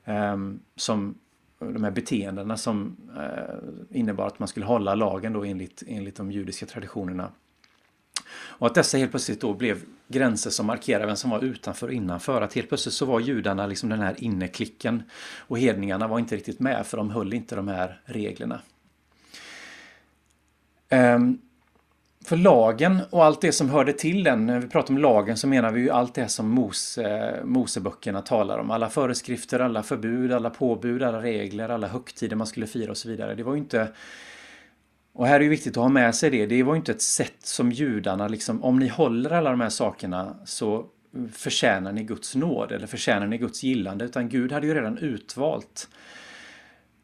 eh, 0.05 0.37
som 0.75 1.15
de 1.61 1.83
här 1.83 1.91
beteendena 1.91 2.57
som 2.57 2.97
eh, 3.17 3.97
innebar 3.99 4.27
att 4.27 4.39
man 4.39 4.47
skulle 4.47 4.65
hålla 4.65 4.95
lagen 4.95 5.33
då 5.33 5.43
enligt, 5.43 5.83
enligt 5.87 6.15
de 6.15 6.31
judiska 6.31 6.65
traditionerna. 6.65 7.31
Och 8.33 8.67
att 8.67 8.75
dessa 8.75 8.97
helt 8.97 9.11
plötsligt 9.11 9.41
då 9.41 9.53
blev 9.53 9.83
gränser 10.07 10.49
som 10.49 10.65
markerade 10.65 11.05
vem 11.05 11.15
som 11.15 11.29
var 11.29 11.43
utanför 11.43 11.87
och 11.87 11.93
innanför. 11.93 12.41
Att 12.41 12.53
helt 12.53 12.67
plötsligt 12.67 12.93
så 12.93 13.05
var 13.05 13.19
judarna 13.19 13.67
liksom 13.67 13.89
den 13.89 13.99
här 13.99 14.23
inneklicken 14.23 15.03
och 15.37 15.59
hedningarna 15.59 16.07
var 16.07 16.19
inte 16.19 16.35
riktigt 16.35 16.59
med 16.59 16.87
för 16.87 16.97
de 16.97 17.09
höll 17.09 17.33
inte 17.33 17.55
de 17.55 17.67
här 17.67 18.01
reglerna. 18.05 18.61
Um, 20.89 21.41
för 22.25 22.37
lagen 22.37 22.99
och 23.09 23.25
allt 23.25 23.41
det 23.41 23.51
som 23.51 23.69
hörde 23.69 23.93
till 23.93 24.23
den, 24.23 24.45
när 24.45 24.59
vi 24.59 24.67
pratar 24.67 24.93
om 24.93 24.97
lagen 24.97 25.37
så 25.37 25.47
menar 25.47 25.71
vi 25.71 25.81
ju 25.81 25.89
allt 25.89 26.13
det 26.13 26.27
som 26.27 26.49
Mose, 26.49 27.39
Moseböckerna 27.43 28.21
talar 28.21 28.57
om. 28.57 28.71
Alla 28.71 28.89
föreskrifter, 28.89 29.59
alla 29.59 29.83
förbud, 29.83 30.31
alla 30.33 30.49
påbud, 30.49 31.03
alla 31.03 31.21
regler, 31.21 31.69
alla 31.69 31.87
högtider 31.87 32.35
man 32.35 32.47
skulle 32.47 32.67
fira 32.67 32.91
och 32.91 32.97
så 32.97 33.09
vidare. 33.09 33.35
Det 33.35 33.43
var 33.43 33.53
ju 33.53 33.59
inte 33.59 33.87
och 35.13 35.27
här 35.27 35.35
är 35.35 35.39
det 35.39 35.47
viktigt 35.47 35.77
att 35.77 35.83
ha 35.83 35.89
med 35.89 36.15
sig 36.15 36.29
det. 36.29 36.45
Det 36.45 36.63
var 36.63 36.73
ju 36.73 36.77
inte 36.77 36.91
ett 36.91 37.01
sätt 37.01 37.37
som 37.43 37.71
judarna, 37.71 38.27
liksom, 38.27 38.63
om 38.63 38.79
ni 38.79 38.87
håller 38.87 39.29
alla 39.29 39.49
de 39.49 39.61
här 39.61 39.69
sakerna 39.69 40.35
så 40.45 40.85
förtjänar 41.33 41.91
ni 41.91 42.03
Guds 42.03 42.35
nåd 42.35 42.71
eller 42.71 42.87
förtjänar 42.87 43.27
ni 43.27 43.37
Guds 43.37 43.63
gillande. 43.63 44.05
Utan 44.05 44.29
Gud 44.29 44.51
hade 44.51 44.67
ju 44.67 44.73
redan 44.73 44.97
utvalt 44.97 45.87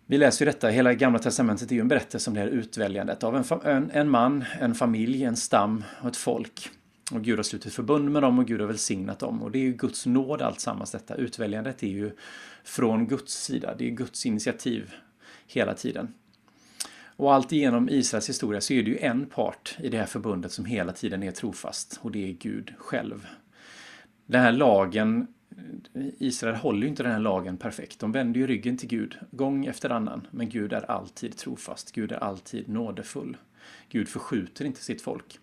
vi 0.09 0.17
läser 0.17 0.45
ju 0.45 0.51
detta, 0.51 0.67
hela 0.67 0.93
Gamla 0.93 1.19
Testamentet 1.19 1.71
är 1.71 1.75
ju 1.75 1.81
en 1.81 1.87
berättelse 1.87 2.29
om 2.29 2.33
det 2.33 2.39
här 2.39 2.47
utväljandet 2.47 3.23
av 3.23 3.35
en, 3.35 3.43
en, 3.63 3.91
en 3.91 4.09
man, 4.09 4.45
en 4.59 4.75
familj, 4.75 5.23
en 5.23 5.35
stam 5.35 5.83
och 6.01 6.07
ett 6.07 6.17
folk. 6.17 6.69
Och 7.11 7.23
Gud 7.23 7.39
har 7.39 7.43
slutit 7.43 7.73
förbund 7.73 8.11
med 8.11 8.21
dem 8.21 8.39
och 8.39 8.45
Gud 8.45 8.59
har 8.59 8.67
välsignat 8.67 9.19
dem. 9.19 9.43
Och 9.43 9.51
det 9.51 9.59
är 9.59 9.63
ju 9.63 9.73
Guds 9.73 10.05
nåd 10.05 10.41
alltsammans 10.41 10.91
detta. 10.91 11.15
Utväljandet 11.15 11.83
är 11.83 11.87
ju 11.87 12.11
från 12.63 13.07
Guds 13.07 13.43
sida. 13.43 13.75
Det 13.77 13.87
är 13.87 13.91
Guds 13.91 14.25
initiativ 14.25 14.93
hela 15.47 15.73
tiden. 15.73 16.13
Och 17.15 17.33
allt 17.33 17.51
igenom 17.51 17.89
Israels 17.89 18.29
historia 18.29 18.61
så 18.61 18.73
är 18.73 18.83
det 18.83 18.89
ju 18.89 18.97
en 18.97 19.25
part 19.25 19.77
i 19.79 19.89
det 19.89 19.97
här 19.97 20.05
förbundet 20.05 20.51
som 20.51 20.65
hela 20.65 20.91
tiden 20.91 21.23
är 21.23 21.31
trofast. 21.31 21.99
Och 22.01 22.11
det 22.11 22.29
är 22.29 22.33
Gud 22.33 22.73
själv. 22.77 23.27
Den 24.25 24.41
här 24.41 24.51
lagen 24.51 25.27
Israel 26.17 26.55
håller 26.55 26.81
ju 26.81 26.87
inte 26.87 27.03
den 27.03 27.11
här 27.11 27.19
lagen 27.19 27.57
perfekt. 27.57 27.99
De 27.99 28.11
vänder 28.11 28.39
ju 28.39 28.47
ryggen 28.47 28.77
till 28.77 28.89
Gud 28.89 29.17
gång 29.31 29.65
efter 29.65 29.89
annan. 29.89 30.27
Men 30.31 30.49
Gud 30.49 30.73
är 30.73 30.91
alltid 30.91 31.37
trofast. 31.37 31.91
Gud 31.91 32.11
är 32.11 32.23
alltid 32.23 32.69
nådefull. 32.69 33.37
Gud 33.89 34.07
förskjuter 34.07 34.65
inte 34.65 34.83
sitt 34.83 35.01
folk. 35.01 35.39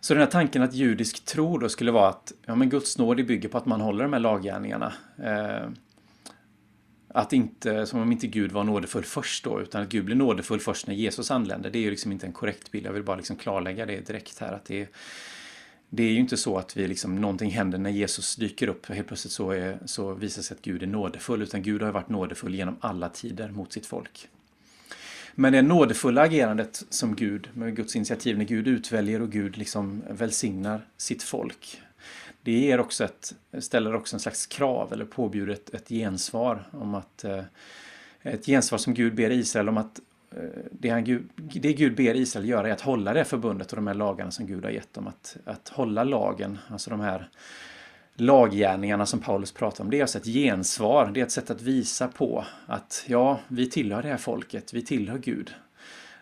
Så 0.00 0.14
den 0.14 0.20
här 0.20 0.30
tanken 0.30 0.62
att 0.62 0.74
judisk 0.74 1.24
tro 1.24 1.58
då 1.58 1.68
skulle 1.68 1.92
vara 1.92 2.08
att 2.08 2.32
ja, 2.46 2.54
men 2.54 2.68
Guds 2.68 2.98
nåd 2.98 3.26
bygger 3.26 3.48
på 3.48 3.58
att 3.58 3.66
man 3.66 3.80
håller 3.80 4.04
de 4.04 4.12
här 4.12 4.20
laggärningarna. 4.20 4.92
Eh, 5.18 5.68
att 7.08 7.32
inte, 7.32 7.86
som 7.86 8.00
om 8.00 8.12
inte 8.12 8.26
Gud 8.26 8.52
var 8.52 8.64
nådefull 8.64 9.04
först 9.04 9.44
då, 9.44 9.60
utan 9.60 9.82
att 9.82 9.88
Gud 9.88 10.04
blir 10.04 10.16
nådefull 10.16 10.60
först 10.60 10.86
när 10.86 10.94
Jesus 10.94 11.30
anländer. 11.30 11.70
Det 11.70 11.78
är 11.78 11.80
ju 11.80 11.90
liksom 11.90 12.12
inte 12.12 12.26
en 12.26 12.32
korrekt 12.32 12.70
bild. 12.70 12.86
Jag 12.86 12.92
vill 12.92 13.02
bara 13.02 13.16
liksom 13.16 13.36
klarlägga 13.36 13.86
det 13.86 14.06
direkt 14.06 14.38
här. 14.38 14.52
att 14.52 14.64
det 14.64 14.80
är, 14.80 14.88
det 15.90 16.02
är 16.02 16.10
ju 16.10 16.18
inte 16.18 16.36
så 16.36 16.58
att 16.58 16.76
vi 16.76 16.88
liksom, 16.88 17.16
någonting 17.16 17.50
händer 17.50 17.78
när 17.78 17.90
Jesus 17.90 18.36
dyker 18.36 18.68
upp. 18.68 18.86
Helt 18.86 19.08
plötsligt 19.08 19.32
så, 19.32 19.50
är, 19.50 19.78
så 19.84 20.14
visar 20.14 20.42
sig 20.42 20.54
att 20.54 20.62
Gud 20.62 20.82
är 20.82 20.86
nådefull. 20.86 21.42
Utan 21.42 21.62
Gud 21.62 21.82
har 21.82 21.92
varit 21.92 22.08
nådefull 22.08 22.54
genom 22.54 22.76
alla 22.80 23.08
tider 23.08 23.48
mot 23.48 23.72
sitt 23.72 23.86
folk. 23.86 24.28
Men 25.34 25.52
det 25.52 25.62
nådefulla 25.62 26.22
agerandet 26.22 26.84
som 26.90 27.16
Gud, 27.16 27.48
med 27.54 27.76
Guds 27.76 27.96
initiativ, 27.96 28.38
när 28.38 28.44
Gud 28.44 28.68
utväljer 28.68 29.22
och 29.22 29.30
Gud 29.30 29.58
liksom 29.58 30.02
välsignar 30.10 30.86
sitt 30.96 31.22
folk. 31.22 31.80
Det 32.42 32.52
ger 32.52 32.80
också 32.80 33.04
ett, 33.04 33.34
ställer 33.58 33.94
också 33.94 34.16
en 34.16 34.20
slags 34.20 34.46
krav 34.46 34.92
eller 34.92 35.04
påbjuder 35.04 35.52
ett, 35.52 35.74
ett 35.74 35.88
gensvar 35.88 36.68
om 36.72 36.94
att 36.94 37.24
eh, 37.24 37.42
ett 38.22 38.46
gensvar 38.46 38.78
som 38.78 38.94
Gud 38.94 39.14
ber 39.14 39.30
Israel 39.30 39.68
om 39.68 39.76
att 39.76 40.00
Eh, 40.36 40.42
det, 40.70 40.88
han, 40.88 41.28
det 41.36 41.72
Gud 41.72 41.96
ber 41.96 42.14
Israel 42.14 42.48
göra 42.48 42.68
är 42.68 42.72
att 42.72 42.80
hålla 42.80 43.12
det 43.12 43.24
förbundet 43.24 43.72
och 43.72 43.76
de 43.76 43.86
här 43.86 43.94
lagarna 43.94 44.30
som 44.30 44.46
Gud 44.46 44.64
har 44.64 44.70
gett 44.70 44.94
dem. 44.94 45.06
Att, 45.06 45.36
att 45.44 45.68
hålla 45.68 46.04
lagen, 46.04 46.58
alltså 46.68 46.90
de 46.90 47.00
här 47.00 47.28
laggärningarna 48.14 49.06
som 49.06 49.20
Paulus 49.20 49.52
pratar 49.52 49.84
om, 49.84 49.90
det 49.90 49.98
är 49.98 50.02
alltså 50.02 50.18
ett 50.18 50.24
gensvar. 50.24 51.10
Det 51.14 51.20
är 51.20 51.24
ett 51.24 51.32
sätt 51.32 51.50
att 51.50 51.62
visa 51.62 52.08
på 52.08 52.44
att 52.66 53.04
ja, 53.06 53.40
vi 53.48 53.70
tillhör 53.70 54.02
det 54.02 54.08
här 54.08 54.16
folket, 54.16 54.72
vi 54.72 54.82
tillhör 54.82 55.18
Gud. 55.18 55.54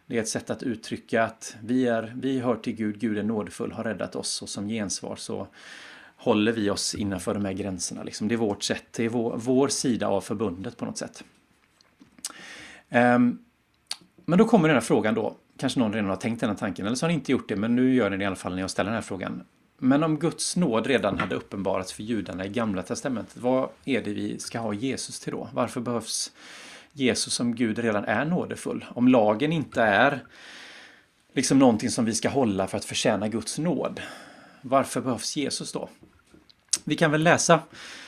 Det 0.07 0.17
är 0.17 0.21
ett 0.23 0.29
sätt 0.29 0.51
att 0.51 0.63
uttrycka 0.63 1.25
att 1.25 1.57
vi, 1.63 1.87
är, 1.87 2.15
vi 2.17 2.39
hör 2.39 2.57
till 2.57 2.75
Gud, 2.75 2.99
Gud 2.99 3.19
är 3.19 3.23
nådefull, 3.23 3.73
har 3.73 3.85
räddat 3.85 4.17
oss 4.17 4.43
och 4.43 4.49
som 4.49 4.69
gensvar 4.69 5.17
så 5.17 5.47
håller 6.17 6.53
vi 6.53 6.71
oss 6.71 6.95
innanför 6.95 7.35
de 7.35 7.45
här 7.45 7.53
gränserna. 7.53 8.03
Liksom. 8.03 8.29
Det 8.29 8.35
är 8.35 8.37
vårt 8.37 8.63
sätt, 8.63 8.85
det 8.91 9.05
är 9.05 9.09
vår, 9.09 9.37
vår 9.37 9.69
sida 9.69 10.09
av 10.09 10.21
förbundet 10.21 10.77
på 10.77 10.85
något 10.85 10.99
sätt. 10.99 11.25
Um, 12.91 13.45
men 14.25 14.39
då 14.39 14.45
kommer 14.45 14.69
den 14.69 14.77
här 14.77 14.83
frågan 14.83 15.15
då, 15.15 15.37
kanske 15.59 15.81
någon 15.81 15.93
redan 15.93 16.09
har 16.09 16.17
tänkt 16.17 16.41
den 16.41 16.51
här 16.51 16.57
tanken, 16.57 16.87
eller 16.87 16.97
så 16.97 17.07
har 17.07 17.09
ni 17.09 17.15
inte 17.15 17.33
gjort 17.33 17.49
det, 17.49 17.57
men 17.57 17.77
nu 17.77 17.95
gör 17.95 18.11
ni 18.11 18.17
det 18.17 18.23
i 18.23 18.27
alla 18.27 18.37
fall 18.37 18.55
när 18.55 18.61
jag 18.61 18.71
ställer 18.71 18.91
den 18.91 18.95
här 18.95 19.03
frågan. 19.03 19.43
Men 19.79 20.03
om 20.05 20.19
Guds 20.19 20.57
nåd 20.57 20.87
redan 20.87 21.19
hade 21.19 21.35
uppenbarats 21.35 21.93
för 21.93 22.03
judarna 22.03 22.45
i 22.45 22.49
Gamla 22.49 22.83
Testamentet, 22.83 23.37
vad 23.37 23.69
är 23.85 24.03
det 24.03 24.13
vi 24.13 24.39
ska 24.39 24.59
ha 24.59 24.75
Jesus 24.75 25.21
till 25.21 25.33
då? 25.33 25.49
Varför 25.53 25.81
behövs 25.81 26.33
Jesus 26.93 27.35
som 27.35 27.55
Gud 27.55 27.79
redan 27.79 28.05
är 28.05 28.25
nådefull? 28.25 28.85
Om 28.89 29.09
lagen 29.09 29.53
inte 29.53 29.83
är 29.83 30.25
liksom 31.33 31.59
någonting 31.59 31.91
som 31.91 32.05
vi 32.05 32.15
ska 32.15 32.29
hålla 32.29 32.67
för 32.67 32.77
att 32.77 32.85
förtjäna 32.85 33.29
Guds 33.29 33.59
nåd, 33.59 34.01
varför 34.61 35.01
behövs 35.01 35.37
Jesus 35.37 35.73
då? 35.73 35.89
Vi 36.85 36.97
kan 36.97 37.11
väl 37.11 37.23
läsa 37.23 37.61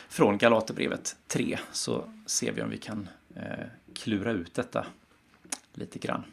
från 0.09 0.39
Galaterbrevet 0.39 1.17
3 1.29 1.59
så 1.73 2.05
ser 2.27 2.53
vi 2.53 2.63
om 2.63 2.71
vi 2.71 2.79
kan 2.79 3.09
eh, 3.37 3.67
klura 3.95 4.31
ut 4.31 4.55
detta 4.55 4.87
lite 5.77 5.99
grann. 5.99 6.25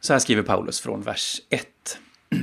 Så 0.00 0.12
här 0.12 0.20
skriver 0.20 0.42
Paulus 0.42 0.80
från 0.80 1.02
vers 1.02 1.40
1. 1.48 1.98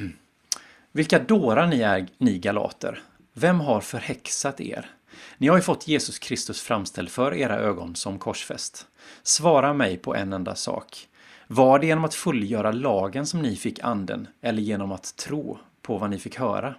Vilka 0.91 1.19
dårar 1.19 1.67
ni 1.67 1.81
är, 1.81 2.07
ni 2.17 2.39
galater! 2.39 3.01
Vem 3.33 3.59
har 3.59 3.81
förhäxat 3.81 4.61
er? 4.61 4.89
Ni 5.37 5.47
har 5.47 5.55
ju 5.55 5.61
fått 5.61 5.87
Jesus 5.87 6.19
Kristus 6.19 6.61
framställd 6.61 7.09
för 7.09 7.33
era 7.33 7.59
ögon 7.59 7.95
som 7.95 8.19
korsfäst. 8.19 8.87
Svara 9.23 9.73
mig 9.73 9.97
på 9.97 10.15
en 10.15 10.33
enda 10.33 10.55
sak. 10.55 11.07
Var 11.47 11.79
det 11.79 11.87
genom 11.87 12.05
att 12.05 12.13
fullgöra 12.13 12.71
lagen 12.71 13.25
som 13.25 13.41
ni 13.41 13.55
fick 13.55 13.79
anden 13.79 14.27
eller 14.41 14.61
genom 14.61 14.91
att 14.91 15.15
tro 15.15 15.59
på 15.81 15.97
vad 15.97 16.09
ni 16.09 16.19
fick 16.19 16.39
höra? 16.39 16.75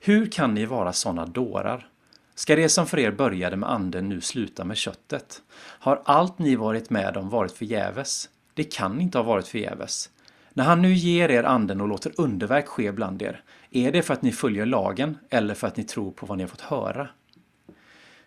Hur 0.00 0.30
kan 0.30 0.54
ni 0.54 0.66
vara 0.66 0.92
sådana 0.92 1.26
dårar? 1.26 1.88
Ska 2.38 2.56
det 2.56 2.68
som 2.68 2.86
för 2.86 2.98
er 2.98 3.10
började 3.10 3.56
med 3.56 3.70
anden 3.70 4.08
nu 4.08 4.20
sluta 4.20 4.64
med 4.64 4.76
köttet? 4.76 5.42
Har 5.56 6.02
allt 6.04 6.38
ni 6.38 6.56
varit 6.56 6.90
med 6.90 7.16
om 7.16 7.28
varit 7.28 7.52
förgäves? 7.52 8.28
Det 8.54 8.64
kan 8.64 9.00
inte 9.00 9.18
ha 9.18 9.22
varit 9.22 9.48
förgäves. 9.48 10.10
När 10.52 10.64
han 10.64 10.82
nu 10.82 10.94
ger 10.94 11.28
er 11.28 11.44
anden 11.44 11.80
och 11.80 11.88
låter 11.88 12.12
underverk 12.16 12.66
ske 12.66 12.92
bland 12.92 13.22
er, 13.22 13.42
är 13.70 13.92
det 13.92 14.02
för 14.02 14.14
att 14.14 14.22
ni 14.22 14.32
följer 14.32 14.66
lagen 14.66 15.18
eller 15.30 15.54
för 15.54 15.66
att 15.66 15.76
ni 15.76 15.84
tror 15.84 16.10
på 16.10 16.26
vad 16.26 16.38
ni 16.38 16.44
har 16.44 16.48
fått 16.48 16.60
höra? 16.60 17.08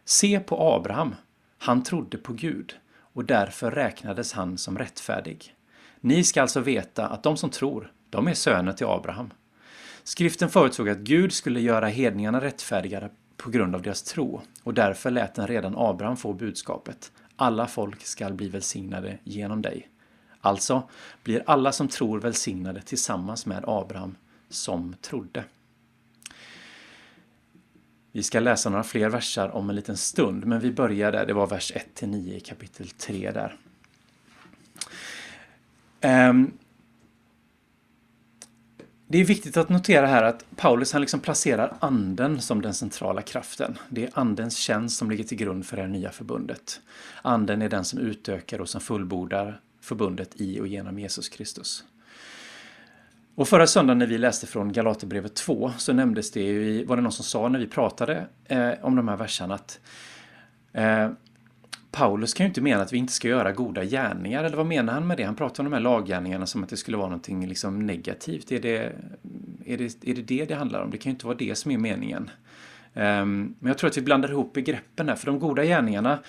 Se 0.05 0.39
på 0.39 0.73
Abraham. 0.75 1.15
Han 1.57 1.83
trodde 1.83 2.17
på 2.17 2.33
Gud 2.33 2.75
och 3.13 3.25
därför 3.25 3.71
räknades 3.71 4.33
han 4.33 4.57
som 4.57 4.77
rättfärdig. 4.77 5.55
Ni 5.99 6.23
ska 6.23 6.41
alltså 6.41 6.59
veta 6.59 7.07
att 7.07 7.23
de 7.23 7.37
som 7.37 7.49
tror, 7.49 7.91
de 8.09 8.27
är 8.27 8.33
söner 8.33 8.73
till 8.73 8.87
Abraham. 8.87 9.33
Skriften 10.03 10.49
förutsåg 10.49 10.89
att 10.89 10.97
Gud 10.97 11.33
skulle 11.33 11.59
göra 11.61 11.87
hedningarna 11.87 12.41
rättfärdigare 12.41 13.09
på 13.41 13.49
grund 13.49 13.75
av 13.75 13.81
deras 13.81 14.03
tro 14.03 14.41
och 14.63 14.73
därför 14.73 15.11
lät 15.11 15.35
den 15.35 15.47
redan 15.47 15.73
Abraham 15.77 16.17
få 16.17 16.33
budskapet. 16.33 17.11
Alla 17.35 17.67
folk 17.67 18.01
skall 18.01 18.33
bli 18.33 18.49
välsignade 18.49 19.17
genom 19.23 19.61
dig. 19.61 19.89
Alltså 20.41 20.89
blir 21.23 21.43
alla 21.45 21.71
som 21.71 21.87
tror 21.87 22.19
välsignade 22.19 22.81
tillsammans 22.81 23.45
med 23.45 23.63
Abraham 23.67 24.15
som 24.49 24.95
trodde. 25.01 25.43
Vi 28.11 28.23
ska 28.23 28.39
läsa 28.39 28.69
några 28.69 28.83
fler 28.83 29.09
versar 29.09 29.49
om 29.49 29.69
en 29.69 29.75
liten 29.75 29.97
stund, 29.97 30.45
men 30.45 30.59
vi 30.59 30.71
börjar 30.71 31.11
där. 31.11 31.25
Det 31.25 31.33
var 31.33 31.47
vers 31.47 31.73
1-9 31.95 32.33
i 32.33 32.39
kapitel 32.39 32.87
3 32.87 33.31
där. 33.31 33.57
Um, 36.29 36.53
det 39.11 39.17
är 39.17 39.23
viktigt 39.23 39.57
att 39.57 39.69
notera 39.69 40.07
här 40.07 40.23
att 40.23 40.45
Paulus 40.55 40.93
han 40.93 41.01
liksom 41.01 41.19
placerar 41.19 41.73
anden 41.79 42.41
som 42.41 42.61
den 42.61 42.73
centrala 42.73 43.21
kraften. 43.21 43.77
Det 43.89 44.03
är 44.03 44.09
andens 44.13 44.57
tjänst 44.57 44.97
som 44.97 45.11
ligger 45.11 45.23
till 45.23 45.37
grund 45.37 45.65
för 45.65 45.77
det 45.77 45.87
nya 45.87 46.11
förbundet. 46.11 46.81
Anden 47.21 47.61
är 47.61 47.69
den 47.69 47.85
som 47.85 47.99
utökar 47.99 48.61
och 48.61 48.69
som 48.69 48.81
fullbordar 48.81 49.59
förbundet 49.81 50.41
i 50.41 50.59
och 50.59 50.67
genom 50.67 50.99
Jesus 50.99 51.29
Kristus. 51.29 51.83
Och 53.35 53.47
förra 53.47 53.67
söndagen 53.67 53.97
när 53.97 54.07
vi 54.07 54.17
läste 54.17 54.47
från 54.47 54.71
Galaterbrevet 54.71 55.35
2 55.35 55.71
så 55.77 55.93
nämndes 55.93 56.31
det 56.31 56.41
ju, 56.41 56.85
var 56.85 56.95
det 56.95 57.01
någon 57.01 57.11
som 57.11 57.25
sa 57.25 57.49
när 57.49 57.59
vi 57.59 57.67
pratade 57.67 58.27
eh, 58.45 58.71
om 58.81 58.95
de 58.95 59.07
här 59.07 59.17
verserna 59.17 59.55
att 59.55 59.79
eh, 60.73 61.09
Paulus 61.91 62.33
kan 62.33 62.43
ju 62.43 62.47
inte 62.47 62.61
mena 62.61 62.81
att 62.81 62.93
vi 62.93 62.97
inte 62.97 63.13
ska 63.13 63.27
göra 63.27 63.51
goda 63.51 63.83
gärningar, 63.83 64.43
eller 64.43 64.57
vad 64.57 64.65
menar 64.65 64.93
han 64.93 65.07
med 65.07 65.17
det? 65.17 65.23
Han 65.23 65.35
pratar 65.35 65.63
om 65.63 65.69
de 65.69 65.73
här 65.73 65.81
laggärningarna 65.81 66.45
som 66.45 66.63
att 66.63 66.69
det 66.69 66.77
skulle 66.77 66.97
vara 66.97 67.07
någonting 67.07 67.47
liksom 67.47 67.85
negativt. 67.85 68.51
Är 68.51 68.59
det, 68.59 68.77
är, 69.65 69.77
det, 69.77 70.09
är 70.09 70.15
det 70.15 70.21
det 70.21 70.45
det 70.45 70.55
handlar 70.55 70.81
om? 70.81 70.91
Det 70.91 70.97
kan 70.97 71.09
ju 71.09 71.13
inte 71.13 71.25
vara 71.25 71.37
det 71.37 71.55
som 71.55 71.71
är 71.71 71.77
meningen. 71.77 72.29
Um, 72.93 73.55
men 73.59 73.67
jag 73.67 73.77
tror 73.77 73.89
att 73.89 73.97
vi 73.97 74.01
blandar 74.01 74.31
ihop 74.31 74.53
begreppen 74.53 75.09
här, 75.09 75.15
för 75.15 75.25
de 75.25 75.39
goda 75.39 75.63
gärningarna, 75.63 76.19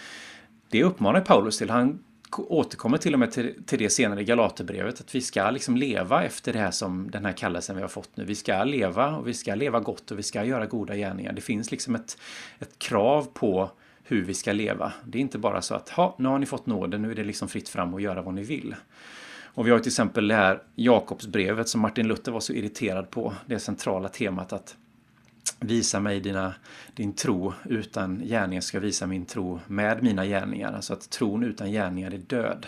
det 0.69 0.85
uppmanar 0.85 1.21
Paulus 1.21 1.59
till. 1.59 1.71
Han 1.71 1.99
återkommer 2.37 2.99
till 2.99 3.13
och 3.13 3.19
med 3.19 3.33
till, 3.33 3.55
till 3.67 3.79
det 3.79 3.91
senare 3.91 4.21
i 4.21 4.25
Galaterbrevet, 4.25 5.01
att 5.01 5.15
vi 5.15 5.21
ska 5.21 5.51
liksom 5.51 5.77
leva 5.77 6.25
efter 6.25 6.53
det 6.53 6.59
här 6.59 6.71
som 6.71 7.11
den 7.11 7.25
här 7.25 7.33
kallelsen 7.33 7.77
vi 7.77 7.83
har 7.83 7.89
fått 7.89 8.17
nu. 8.17 8.25
Vi 8.25 8.35
ska 8.35 8.65
leva 8.65 9.17
och 9.17 9.29
vi 9.29 9.35
ska 9.35 9.55
leva 9.55 9.81
gott 9.81 10.11
och 10.11 10.19
vi 10.19 10.23
ska 10.23 10.45
göra 10.45 10.67
goda 10.67 10.97
gärningar. 10.97 11.33
Det 11.33 11.41
finns 11.41 11.71
liksom 11.71 11.95
ett, 11.95 12.19
ett 12.59 12.79
krav 12.79 13.29
på 13.33 13.71
hur 14.13 14.23
vi 14.23 14.35
ska 14.35 14.53
leva. 14.53 14.93
Det 15.05 15.19
är 15.19 15.23
inte 15.23 15.39
bara 15.39 15.63
så 15.63 15.75
att 15.75 15.89
ha, 15.89 16.17
nu 16.19 16.29
har 16.29 16.39
ni 16.39 16.47
fått 16.47 16.67
nåden, 16.67 17.03
nu 17.03 17.11
är 17.11 17.15
det 17.15 17.25
liksom 17.25 17.49
fritt 17.49 17.69
fram 17.69 17.95
att 17.95 18.03
göra 18.03 18.23
vad 18.23 18.35
ni 18.35 18.43
vill. 18.43 18.75
Och 19.55 19.67
vi 19.67 19.71
har 19.71 19.79
till 19.79 19.89
exempel 19.89 20.29
det 20.29 20.35
här 20.35 20.63
Jakobsbrevet 20.75 21.69
som 21.69 21.81
Martin 21.81 22.09
Luther 22.09 22.33
var 22.33 22.41
så 22.41 22.53
irriterad 22.53 23.11
på, 23.11 23.35
det 23.47 23.59
centrala 23.59 24.09
temat 24.09 24.53
att 24.53 24.77
Visa 25.61 26.01
mig 26.01 26.21
dina, 26.21 26.55
din 26.95 27.13
tro 27.13 27.53
utan 27.65 28.23
gärningar 28.25 28.61
ska 28.61 28.81
visa 28.81 29.07
min 29.07 29.25
tro 29.25 29.61
med 29.67 30.03
mina 30.03 30.27
gärningar. 30.27 30.73
Alltså 30.73 30.93
att 30.93 31.11
tron 31.11 31.45
utan 31.45 31.71
gärningar 31.71 32.15
är 32.15 32.19
död. 32.19 32.67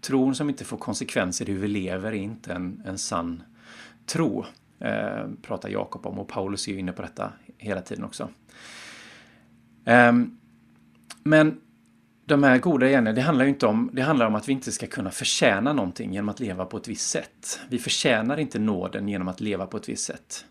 Tron 0.00 0.34
som 0.34 0.48
inte 0.48 0.64
får 0.64 0.76
konsekvenser 0.76 1.50
i 1.50 1.52
hur 1.52 1.60
vi 1.60 1.68
lever 1.68 2.12
är 2.12 2.16
inte 2.16 2.52
en, 2.52 2.82
en 2.86 2.98
sann 2.98 3.42
tro. 4.06 4.44
Eh, 4.78 5.26
pratar 5.42 5.68
Jakob 5.68 6.06
om 6.06 6.18
och 6.18 6.28
Paulus 6.28 6.68
är 6.68 6.72
ju 6.72 6.78
inne 6.78 6.92
på 6.92 7.02
detta 7.02 7.32
hela 7.58 7.80
tiden 7.80 8.04
också. 8.04 8.28
Eh, 9.84 10.12
men 11.22 11.60
de 12.26 12.42
här 12.42 12.58
goda 12.58 12.86
gärningarna, 12.86 13.12
det 13.12 13.20
handlar 13.20 13.44
ju 13.44 13.50
inte 13.50 13.66
om, 13.66 13.90
det 13.92 14.02
handlar 14.02 14.26
om 14.26 14.34
att 14.34 14.48
vi 14.48 14.52
inte 14.52 14.72
ska 14.72 14.86
kunna 14.86 15.10
förtjäna 15.10 15.72
någonting 15.72 16.12
genom 16.14 16.28
att 16.28 16.40
leva 16.40 16.64
på 16.64 16.76
ett 16.76 16.88
visst 16.88 17.10
sätt. 17.10 17.60
Vi 17.68 17.78
förtjänar 17.78 18.36
inte 18.36 18.58
nåden 18.58 19.08
genom 19.08 19.28
att 19.28 19.40
leva 19.40 19.66
på 19.66 19.76
ett 19.76 19.88
visst 19.88 20.04
sätt. 20.04 20.44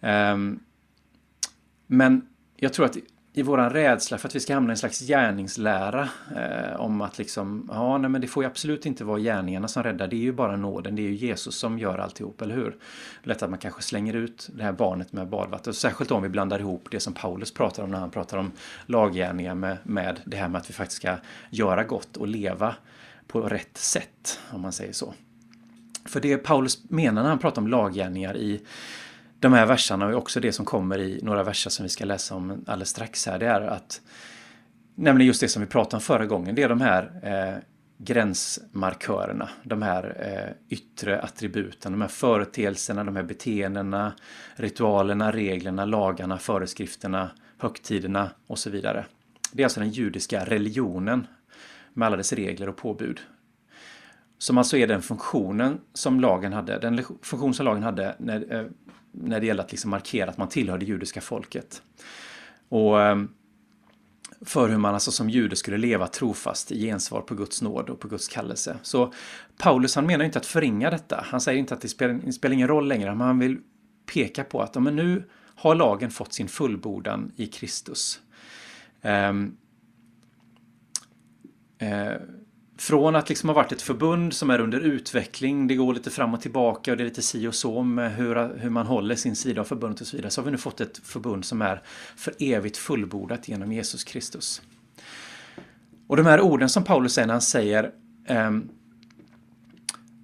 Um, 0.00 0.60
men 1.86 2.28
jag 2.56 2.72
tror 2.72 2.86
att 2.86 2.96
i 3.38 3.42
våran 3.42 3.70
rädsla 3.70 4.18
för 4.18 4.28
att 4.28 4.34
vi 4.34 4.40
ska 4.40 4.54
hamna 4.54 4.70
i 4.70 4.74
en 4.74 4.78
slags 4.78 5.00
gärningslära 5.00 6.08
eh, 6.36 6.80
om 6.80 7.00
att 7.00 7.18
liksom, 7.18 7.68
ja 7.72 7.98
nej 7.98 8.10
men 8.10 8.20
det 8.20 8.26
får 8.26 8.42
ju 8.42 8.46
absolut 8.46 8.86
inte 8.86 9.04
vara 9.04 9.18
gärningarna 9.18 9.68
som 9.68 9.82
räddar, 9.82 10.08
det 10.08 10.16
är 10.16 10.18
ju 10.18 10.32
bara 10.32 10.56
nåden, 10.56 10.96
det 10.96 11.02
är 11.02 11.08
ju 11.08 11.14
Jesus 11.14 11.54
som 11.54 11.78
gör 11.78 11.98
alltihop, 11.98 12.42
eller 12.42 12.54
hur? 12.54 12.76
Lätt 13.22 13.42
att 13.42 13.50
man 13.50 13.58
kanske 13.58 13.82
slänger 13.82 14.16
ut 14.16 14.50
det 14.52 14.62
här 14.62 14.72
barnet 14.72 15.12
med 15.12 15.28
badvatten, 15.28 15.74
särskilt 15.74 16.10
om 16.10 16.22
vi 16.22 16.28
blandar 16.28 16.58
ihop 16.58 16.88
det 16.90 17.00
som 17.00 17.14
Paulus 17.14 17.54
pratar 17.54 17.82
om 17.82 17.90
när 17.90 17.98
han 17.98 18.10
pratar 18.10 18.38
om 18.38 18.52
laggärningar 18.86 19.54
med, 19.54 19.76
med 19.82 20.20
det 20.24 20.36
här 20.36 20.48
med 20.48 20.58
att 20.58 20.70
vi 20.70 20.74
faktiskt 20.74 21.00
ska 21.00 21.16
göra 21.50 21.84
gott 21.84 22.16
och 22.16 22.28
leva 22.28 22.74
på 23.26 23.40
rätt 23.40 23.78
sätt, 23.78 24.40
om 24.50 24.60
man 24.60 24.72
säger 24.72 24.92
så. 24.92 25.14
För 26.04 26.20
det 26.20 26.36
Paulus 26.36 26.90
menar 26.90 27.22
när 27.22 27.28
han 27.28 27.38
pratar 27.38 27.62
om 27.62 27.68
laggärningar 27.68 28.36
i 28.36 28.60
de 29.40 29.52
här 29.52 29.66
verserna 29.66 30.06
och 30.06 30.14
också 30.14 30.40
det 30.40 30.52
som 30.52 30.64
kommer 30.64 30.98
i 30.98 31.20
några 31.22 31.42
verser 31.42 31.70
som 31.70 31.82
vi 31.82 31.88
ska 31.88 32.04
läsa 32.04 32.34
om 32.34 32.64
alldeles 32.66 32.88
strax 32.88 33.26
här, 33.26 33.38
det 33.38 33.46
är 33.46 33.60
att 33.60 34.00
nämligen 34.94 35.26
just 35.26 35.40
det 35.40 35.48
som 35.48 35.62
vi 35.62 35.68
pratade 35.68 35.96
om 35.96 36.00
förra 36.00 36.26
gången, 36.26 36.54
det 36.54 36.62
är 36.62 36.68
de 36.68 36.80
här 36.80 37.20
eh, 37.22 37.62
gränsmarkörerna, 37.98 39.48
de 39.62 39.82
här 39.82 40.16
eh, 40.18 40.76
yttre 40.76 41.20
attributen, 41.20 41.92
de 41.92 42.00
här 42.00 42.08
företeelserna, 42.08 43.04
de 43.04 43.16
här 43.16 43.22
beteendena, 43.22 44.12
ritualerna, 44.56 45.32
reglerna, 45.32 45.84
lagarna, 45.84 46.38
föreskrifterna, 46.38 47.30
högtiderna 47.58 48.30
och 48.46 48.58
så 48.58 48.70
vidare. 48.70 49.06
Det 49.52 49.62
är 49.62 49.66
alltså 49.66 49.80
den 49.80 49.90
judiska 49.90 50.44
religionen 50.44 51.26
med 51.94 52.06
alla 52.06 52.16
dess 52.16 52.32
regler 52.32 52.68
och 52.68 52.76
påbud. 52.76 53.20
Som 54.38 54.58
alltså 54.58 54.76
är 54.76 54.86
den 54.86 55.02
funktionen 55.02 55.80
som 55.94 56.20
lagen 56.20 56.52
hade, 56.52 56.78
den 56.78 57.02
funktion 57.22 57.54
som 57.54 57.66
lagen 57.66 57.82
hade 57.82 58.16
när, 58.18 58.54
eh, 58.54 58.66
när 59.12 59.40
det 59.40 59.46
gäller 59.46 59.62
att 59.62 59.70
liksom 59.70 59.90
markera 59.90 60.30
att 60.30 60.38
man 60.38 60.48
tillhör 60.48 60.78
det 60.78 60.84
judiska 60.84 61.20
folket. 61.20 61.82
Och 62.68 63.02
ehm, 63.02 63.28
för 64.40 64.68
hur 64.68 64.78
man 64.78 64.94
alltså 64.94 65.10
som 65.10 65.30
jude 65.30 65.56
skulle 65.56 65.78
leva 65.78 66.06
trofast 66.06 66.72
i 66.72 66.80
gensvar 66.80 67.20
på 67.20 67.34
Guds 67.34 67.62
nåd 67.62 67.90
och 67.90 68.00
på 68.00 68.08
Guds 68.08 68.28
kallelse. 68.28 68.78
Så 68.82 69.12
Paulus 69.58 69.94
han 69.94 70.06
menar 70.06 70.24
inte 70.24 70.38
att 70.38 70.46
förringa 70.46 70.90
detta. 70.90 71.24
Han 71.26 71.40
säger 71.40 71.58
inte 71.58 71.74
att 71.74 71.80
det 71.80 71.88
spelar, 71.88 72.14
det 72.14 72.32
spelar 72.32 72.54
ingen 72.54 72.68
roll 72.68 72.88
längre, 72.88 73.14
men 73.14 73.26
han 73.26 73.38
vill 73.38 73.58
peka 74.14 74.44
på 74.44 74.62
att 74.62 74.82
men 74.82 74.96
nu 74.96 75.28
har 75.54 75.74
lagen 75.74 76.10
fått 76.10 76.32
sin 76.32 76.48
fullbordan 76.48 77.32
i 77.36 77.46
Kristus. 77.46 78.20
Um, 79.02 79.56
uh, 81.82 82.16
från 82.78 83.16
att 83.16 83.28
liksom 83.28 83.48
ha 83.48 83.54
varit 83.54 83.72
ett 83.72 83.82
förbund 83.82 84.34
som 84.34 84.50
är 84.50 84.60
under 84.60 84.80
utveckling, 84.80 85.66
det 85.66 85.74
går 85.74 85.94
lite 85.94 86.10
fram 86.10 86.34
och 86.34 86.40
tillbaka 86.40 86.90
och 86.90 86.96
det 86.96 87.02
är 87.02 87.04
lite 87.04 87.22
si 87.22 87.46
och 87.46 87.54
så 87.54 87.82
med 87.82 88.16
hur, 88.16 88.58
hur 88.58 88.70
man 88.70 88.86
håller 88.86 89.14
sin 89.14 89.36
sida 89.36 89.60
av 89.60 89.64
förbundet 89.64 90.00
och 90.00 90.06
så 90.06 90.16
vidare, 90.16 90.30
så 90.30 90.40
har 90.40 90.44
vi 90.44 90.50
nu 90.50 90.58
fått 90.58 90.80
ett 90.80 90.98
förbund 90.98 91.44
som 91.44 91.62
är 91.62 91.82
för 92.16 92.34
evigt 92.38 92.76
fullbordat 92.76 93.48
genom 93.48 93.72
Jesus 93.72 94.04
Kristus. 94.04 94.62
Och 96.06 96.16
de 96.16 96.26
här 96.26 96.40
orden 96.40 96.68
som 96.68 96.84
Paulus 96.84 97.12
säger 97.12 97.26
när 97.26 97.34
han 97.34 97.42
säger 97.42 97.90
ehm, 98.26 98.68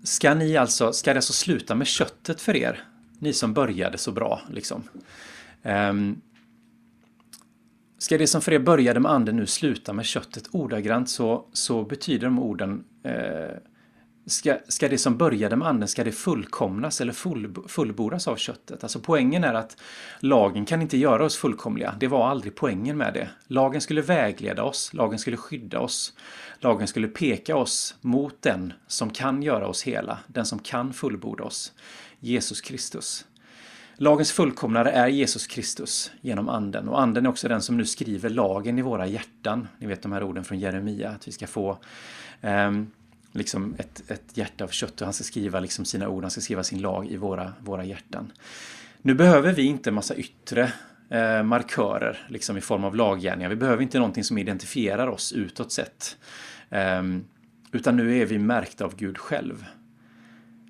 Ska 0.03 0.35
ni 0.35 0.57
alltså, 0.57 0.93
ska 0.93 1.13
det 1.13 1.19
alltså 1.19 1.33
sluta 1.33 1.75
med 1.75 1.87
köttet 1.87 2.41
för 2.41 2.57
er? 2.57 2.85
Ni 3.19 3.33
som 3.33 3.55
började 3.55 3.99
så 3.99 4.13
bra, 4.13 4.43
liksom. 4.51 4.83
Ehm, 5.63 6.21
ska 8.05 8.19
det 8.19 8.27
som 8.27 8.41
för 8.41 8.53
er 8.53 8.59
började 8.59 9.01
med 9.01 9.13
anden 9.13 9.37
nu 9.37 9.47
sluta 9.47 9.93
med 9.93 10.05
köttet? 10.05 10.49
Ordagrant 10.51 11.09
så, 11.09 11.47
så 11.53 11.85
betyder 11.85 12.27
de 12.27 12.39
orden 12.39 12.85
eh, 13.05 13.57
Ska, 14.27 14.59
ska 14.69 14.89
det 14.89 14.99
som 14.99 15.17
började 15.17 15.57
med 15.57 15.69
anden, 15.69 15.89
ska 15.89 16.05
det 16.05 16.13
fullkomnas 16.13 17.01
eller 17.01 17.13
full, 17.13 17.55
fullbordas 17.69 18.29
av 18.29 18.37
köttet? 18.37 18.83
Alltså 18.83 19.01
poängen 19.01 19.45
är 19.45 19.55
att 19.55 19.77
lagen 20.21 20.65
kan 20.65 20.83
inte 20.83 20.97
göra 20.97 21.25
oss 21.25 21.37
fullkomliga. 21.37 21.95
Det 22.01 22.07
var 22.07 22.29
aldrig 22.29 22.55
poängen 22.55 22.97
med 22.97 23.15
det. 23.15 23.29
Lagen 23.47 23.81
skulle 23.81 24.03
vägleda 24.03 24.65
oss, 24.65 24.95
lagen 24.95 25.19
skulle 25.19 25.37
skydda 25.37 25.81
oss. 25.81 26.13
Lagen 26.59 26.87
skulle 26.87 27.09
peka 27.09 27.57
oss 27.57 27.95
mot 28.01 28.43
den 28.43 28.73
som 28.87 29.11
kan 29.11 29.43
göra 29.43 29.69
oss 29.69 29.83
hela, 29.83 30.19
den 30.27 30.47
som 30.47 30.59
kan 30.59 30.93
fullborda 30.93 31.45
oss. 31.45 31.73
Jesus 32.21 32.61
Kristus. 32.61 33.25
Lagens 33.97 34.33
fullkomnare 34.33 34.91
är 34.91 35.09
Jesus 35.09 35.47
Kristus 35.47 36.13
genom 36.21 36.49
anden 36.49 36.89
och 36.89 37.01
anden 37.01 37.27
är 37.27 37.31
också 37.31 37.49
den 37.49 37.63
som 37.63 37.77
nu 37.77 37.85
skriver 37.85 38.31
lagen 38.31 38.79
i 38.79 38.83
våra 38.83 39.07
hjärtan. 39.07 39.69
Ni 39.79 39.87
vet 39.87 40.03
de 40.03 40.13
här 40.13 40.23
orden 40.23 40.45
från 40.45 40.59
Jeremia, 40.59 41.11
att 41.11 41.29
vi 41.29 41.33
ska 41.33 41.47
få 41.47 41.79
um, 42.41 42.91
liksom 43.33 43.75
ett, 43.79 44.11
ett 44.11 44.25
hjärta 44.35 44.65
av 44.65 44.69
kött 44.69 45.01
och 45.01 45.07
han 45.07 45.15
ska 45.15 45.25
skriva 45.25 45.61
liksom 45.61 45.85
sina 45.85 46.09
ord, 46.09 46.25
han 46.25 46.31
ska 46.31 46.41
skriva 46.41 46.63
sin 46.63 46.81
lag 46.81 47.07
i 47.07 47.17
våra, 47.17 47.53
våra 47.61 47.85
hjärtan. 47.85 48.33
Nu 49.03 49.15
behöver 49.15 49.53
vi 49.53 49.63
inte 49.63 49.91
massa 49.91 50.15
yttre 50.15 50.73
eh, 51.09 51.43
markörer 51.43 52.27
liksom 52.29 52.57
i 52.57 52.61
form 52.61 52.85
av 52.85 52.97
laggärningar. 52.97 53.49
Vi 53.49 53.57
behöver 53.57 53.83
inte 53.83 53.99
någonting 53.99 54.25
som 54.25 54.39
identifierar 54.39 55.07
oss 55.07 55.33
utåt 55.33 55.73
sett. 55.73 56.17
Eh, 56.71 57.03
utan 57.73 57.97
nu 57.97 58.19
är 58.19 58.27
vi 58.27 58.39
märkta 58.39 58.85
av 58.85 58.97
Gud 58.97 59.19
själv. 59.19 59.65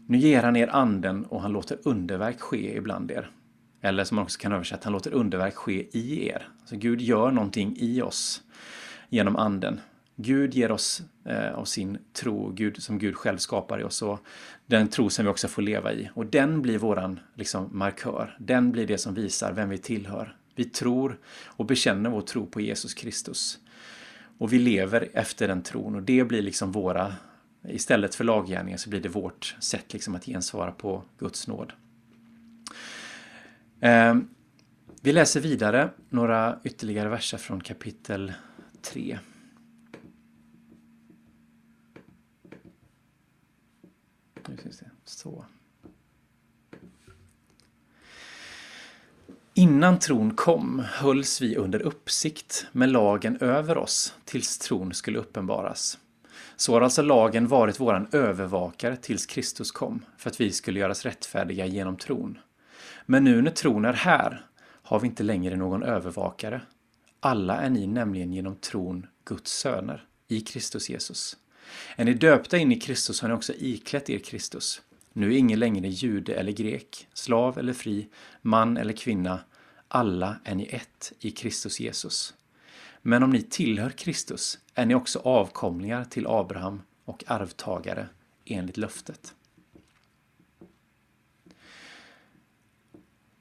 Nu 0.06 0.18
ger 0.18 0.42
han 0.42 0.56
er 0.56 0.68
anden 0.68 1.24
och 1.24 1.42
han 1.42 1.52
låter 1.52 1.78
underverk 1.82 2.40
ske 2.40 2.76
ibland 2.76 3.10
er. 3.10 3.30
Eller 3.82 4.04
som 4.04 4.16
man 4.16 4.22
också 4.22 4.38
kan 4.38 4.52
översätta, 4.52 4.84
han 4.84 4.92
låter 4.92 5.14
underverk 5.14 5.54
ske 5.54 5.86
i 5.98 6.28
er. 6.28 6.48
Alltså 6.60 6.76
Gud 6.76 7.00
gör 7.00 7.30
någonting 7.30 7.76
i 7.78 8.02
oss 8.02 8.42
genom 9.08 9.36
anden. 9.36 9.80
Gud 10.16 10.54
ger 10.54 10.70
oss 10.70 11.02
eh, 11.24 11.54
av 11.54 11.64
sin 11.64 11.98
tro, 12.12 12.50
Gud, 12.50 12.82
som 12.82 12.98
Gud 12.98 13.16
själv 13.16 13.38
skapar 13.38 13.80
i 13.80 13.84
oss, 13.84 14.02
och 14.02 14.18
den 14.66 14.88
tro 14.88 15.10
som 15.10 15.24
vi 15.24 15.30
också 15.30 15.48
får 15.48 15.62
leva 15.62 15.92
i. 15.92 16.10
Och 16.14 16.26
den 16.26 16.62
blir 16.62 16.78
våran 16.78 17.20
liksom, 17.34 17.68
markör. 17.72 18.36
Den 18.40 18.72
blir 18.72 18.86
det 18.86 18.98
som 18.98 19.14
visar 19.14 19.52
vem 19.52 19.68
vi 19.68 19.78
tillhör. 19.78 20.36
Vi 20.54 20.64
tror 20.64 21.18
och 21.46 21.66
bekänner 21.66 22.10
vår 22.10 22.20
tro 22.20 22.46
på 22.46 22.60
Jesus 22.60 22.94
Kristus. 22.94 23.58
Och 24.38 24.52
vi 24.52 24.58
lever 24.58 25.08
efter 25.12 25.48
den 25.48 25.62
tron 25.62 25.94
och 25.94 26.02
det 26.02 26.24
blir 26.24 26.42
liksom 26.42 26.72
våra, 26.72 27.14
istället 27.68 28.14
för 28.14 28.24
laggärningar 28.24 28.78
så 28.78 28.90
blir 28.90 29.00
det 29.00 29.08
vårt 29.08 29.56
sätt 29.60 29.92
liksom 29.92 30.14
att 30.14 30.24
gensvara 30.24 30.72
på 30.72 31.02
Guds 31.18 31.48
nåd. 31.48 31.72
Ehm, 33.80 34.28
vi 35.00 35.12
läser 35.12 35.40
vidare 35.40 35.90
några 36.08 36.58
ytterligare 36.64 37.08
verser 37.08 37.38
från 37.38 37.60
kapitel 37.60 38.32
3. 38.82 39.18
Så. 45.04 45.44
Innan 49.54 49.98
tron 49.98 50.34
kom 50.34 50.82
hölls 50.92 51.40
vi 51.40 51.56
under 51.56 51.82
uppsikt 51.82 52.66
med 52.72 52.88
lagen 52.88 53.36
över 53.40 53.78
oss 53.78 54.14
tills 54.24 54.58
tron 54.58 54.94
skulle 54.94 55.18
uppenbaras. 55.18 55.98
Så 56.56 56.72
har 56.72 56.80
alltså 56.80 57.02
lagen 57.02 57.48
varit 57.48 57.80
våran 57.80 58.06
övervakare 58.12 58.96
tills 58.96 59.26
Kristus 59.26 59.72
kom, 59.72 60.04
för 60.16 60.30
att 60.30 60.40
vi 60.40 60.52
skulle 60.52 60.80
göras 60.80 61.02
rättfärdiga 61.02 61.66
genom 61.66 61.96
tron. 61.96 62.38
Men 63.06 63.24
nu 63.24 63.42
när 63.42 63.50
tron 63.50 63.84
är 63.84 63.92
här 63.92 64.46
har 64.82 65.00
vi 65.00 65.06
inte 65.06 65.22
längre 65.22 65.56
någon 65.56 65.82
övervakare. 65.82 66.60
Alla 67.20 67.60
är 67.60 67.70
ni 67.70 67.86
nämligen 67.86 68.32
genom 68.32 68.56
tron 68.56 69.06
Guds 69.24 69.52
söner 69.52 70.04
i 70.28 70.40
Kristus 70.40 70.90
Jesus. 70.90 71.36
Är 71.96 72.04
ni 72.04 72.14
döpta 72.14 72.58
in 72.58 72.72
i 72.72 72.80
Kristus 72.80 73.20
har 73.20 73.28
ni 73.28 73.34
också 73.34 73.52
iklätt 73.58 74.10
er 74.10 74.18
Kristus. 74.18 74.82
Nu 75.12 75.34
är 75.34 75.38
ingen 75.38 75.58
längre 75.58 75.88
jude 75.88 76.34
eller 76.34 76.52
grek, 76.52 77.08
slav 77.12 77.58
eller 77.58 77.72
fri, 77.72 78.08
man 78.42 78.76
eller 78.76 78.92
kvinna. 78.92 79.40
Alla 79.88 80.36
är 80.44 80.54
ni 80.54 80.64
ett 80.64 81.12
i 81.20 81.30
Kristus 81.30 81.80
Jesus. 81.80 82.34
Men 83.06 83.22
om 83.22 83.30
ni 83.30 83.42
tillhör 83.42 83.90
Kristus 83.90 84.58
är 84.74 84.86
ni 84.86 84.94
också 84.94 85.18
avkomlingar 85.18 86.04
till 86.04 86.26
Abraham 86.26 86.82
och 87.04 87.24
arvtagare 87.26 88.06
enligt 88.44 88.76
löftet. 88.76 89.34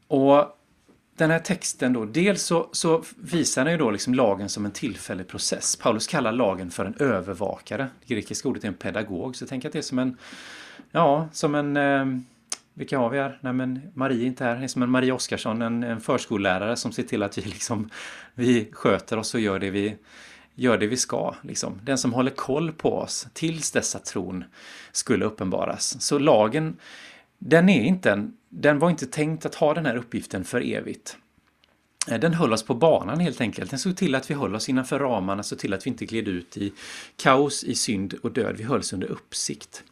Och 0.07 0.57
den 1.15 1.31
här 1.31 1.39
texten 1.39 1.93
då, 1.93 2.05
dels 2.05 2.43
så, 2.43 2.69
så 2.71 3.03
visar 3.17 3.63
den 3.63 3.73
ju 3.73 3.77
då 3.77 3.91
liksom 3.91 4.13
lagen 4.13 4.49
som 4.49 4.65
en 4.65 4.71
tillfällig 4.71 5.27
process. 5.27 5.75
Paulus 5.75 6.07
kallar 6.07 6.31
lagen 6.31 6.71
för 6.71 6.85
en 6.85 6.95
övervakare. 6.99 7.87
Det 8.05 8.15
grekiska 8.15 8.49
ordet 8.49 8.63
är 8.63 8.67
en 8.67 8.73
pedagog, 8.73 9.35
så 9.35 9.45
tänk 9.45 9.65
att 9.65 9.73
det 9.73 9.77
är 9.77 9.81
som 9.81 9.99
en, 9.99 10.17
ja, 10.91 11.27
som 11.33 11.55
en, 11.55 11.77
eh, 11.77 12.05
vilka 12.73 12.97
har 12.97 13.09
vi 13.09 13.17
här? 13.17 13.39
Nej 13.41 13.53
men 13.53 13.81
Marie 13.93 14.23
är 14.23 14.27
inte 14.27 14.43
här, 14.43 14.55
det 14.55 14.63
är 14.63 14.67
som 14.67 14.83
en 14.83 14.89
Marie 14.89 15.11
Oskarsson, 15.11 15.61
en, 15.61 15.83
en 15.83 16.01
förskollärare 16.01 16.75
som 16.75 16.91
ser 16.91 17.03
till 17.03 17.23
att 17.23 17.37
vi 17.37 17.41
liksom, 17.41 17.89
vi 18.33 18.69
sköter 18.71 19.17
oss 19.17 19.33
och 19.33 19.39
gör 19.39 19.59
det 19.59 19.69
vi, 19.69 19.95
gör 20.55 20.77
det 20.77 20.87
vi 20.87 20.97
ska. 20.97 21.35
Liksom. 21.41 21.79
Den 21.83 21.97
som 21.97 22.13
håller 22.13 22.31
koll 22.31 22.71
på 22.71 22.97
oss 22.97 23.27
tills 23.33 23.71
dessa 23.71 23.99
tron 23.99 24.43
skulle 24.91 25.25
uppenbaras. 25.25 26.01
Så 26.01 26.19
lagen, 26.19 26.77
den 27.39 27.69
är 27.69 27.83
inte 27.83 28.11
en 28.11 28.33
den 28.55 28.79
var 28.79 28.89
inte 28.89 29.05
tänkt 29.05 29.45
att 29.45 29.55
ha 29.55 29.73
den 29.73 29.85
här 29.85 29.95
uppgiften 29.95 30.43
för 30.43 30.61
evigt. 30.61 31.17
Den 32.07 32.33
höll 32.33 32.53
oss 32.53 32.63
på 32.63 32.73
banan 32.73 33.19
helt 33.19 33.41
enkelt. 33.41 33.69
Den 33.69 33.79
såg 33.79 33.97
till 33.97 34.15
att 34.15 34.29
vi 34.29 34.33
höll 34.33 34.55
oss 34.55 34.69
innanför 34.69 34.99
ramarna, 34.99 35.43
såg 35.43 35.59
till 35.59 35.73
att 35.73 35.85
vi 35.85 35.89
inte 35.89 36.05
gled 36.05 36.27
ut 36.27 36.57
i 36.57 36.73
kaos, 37.15 37.63
i 37.63 37.75
synd 37.75 38.13
och 38.23 38.31
död. 38.31 38.55
Vi 38.57 38.63
hölls 38.63 38.93
under 38.93 39.07
uppsikt. 39.07 39.83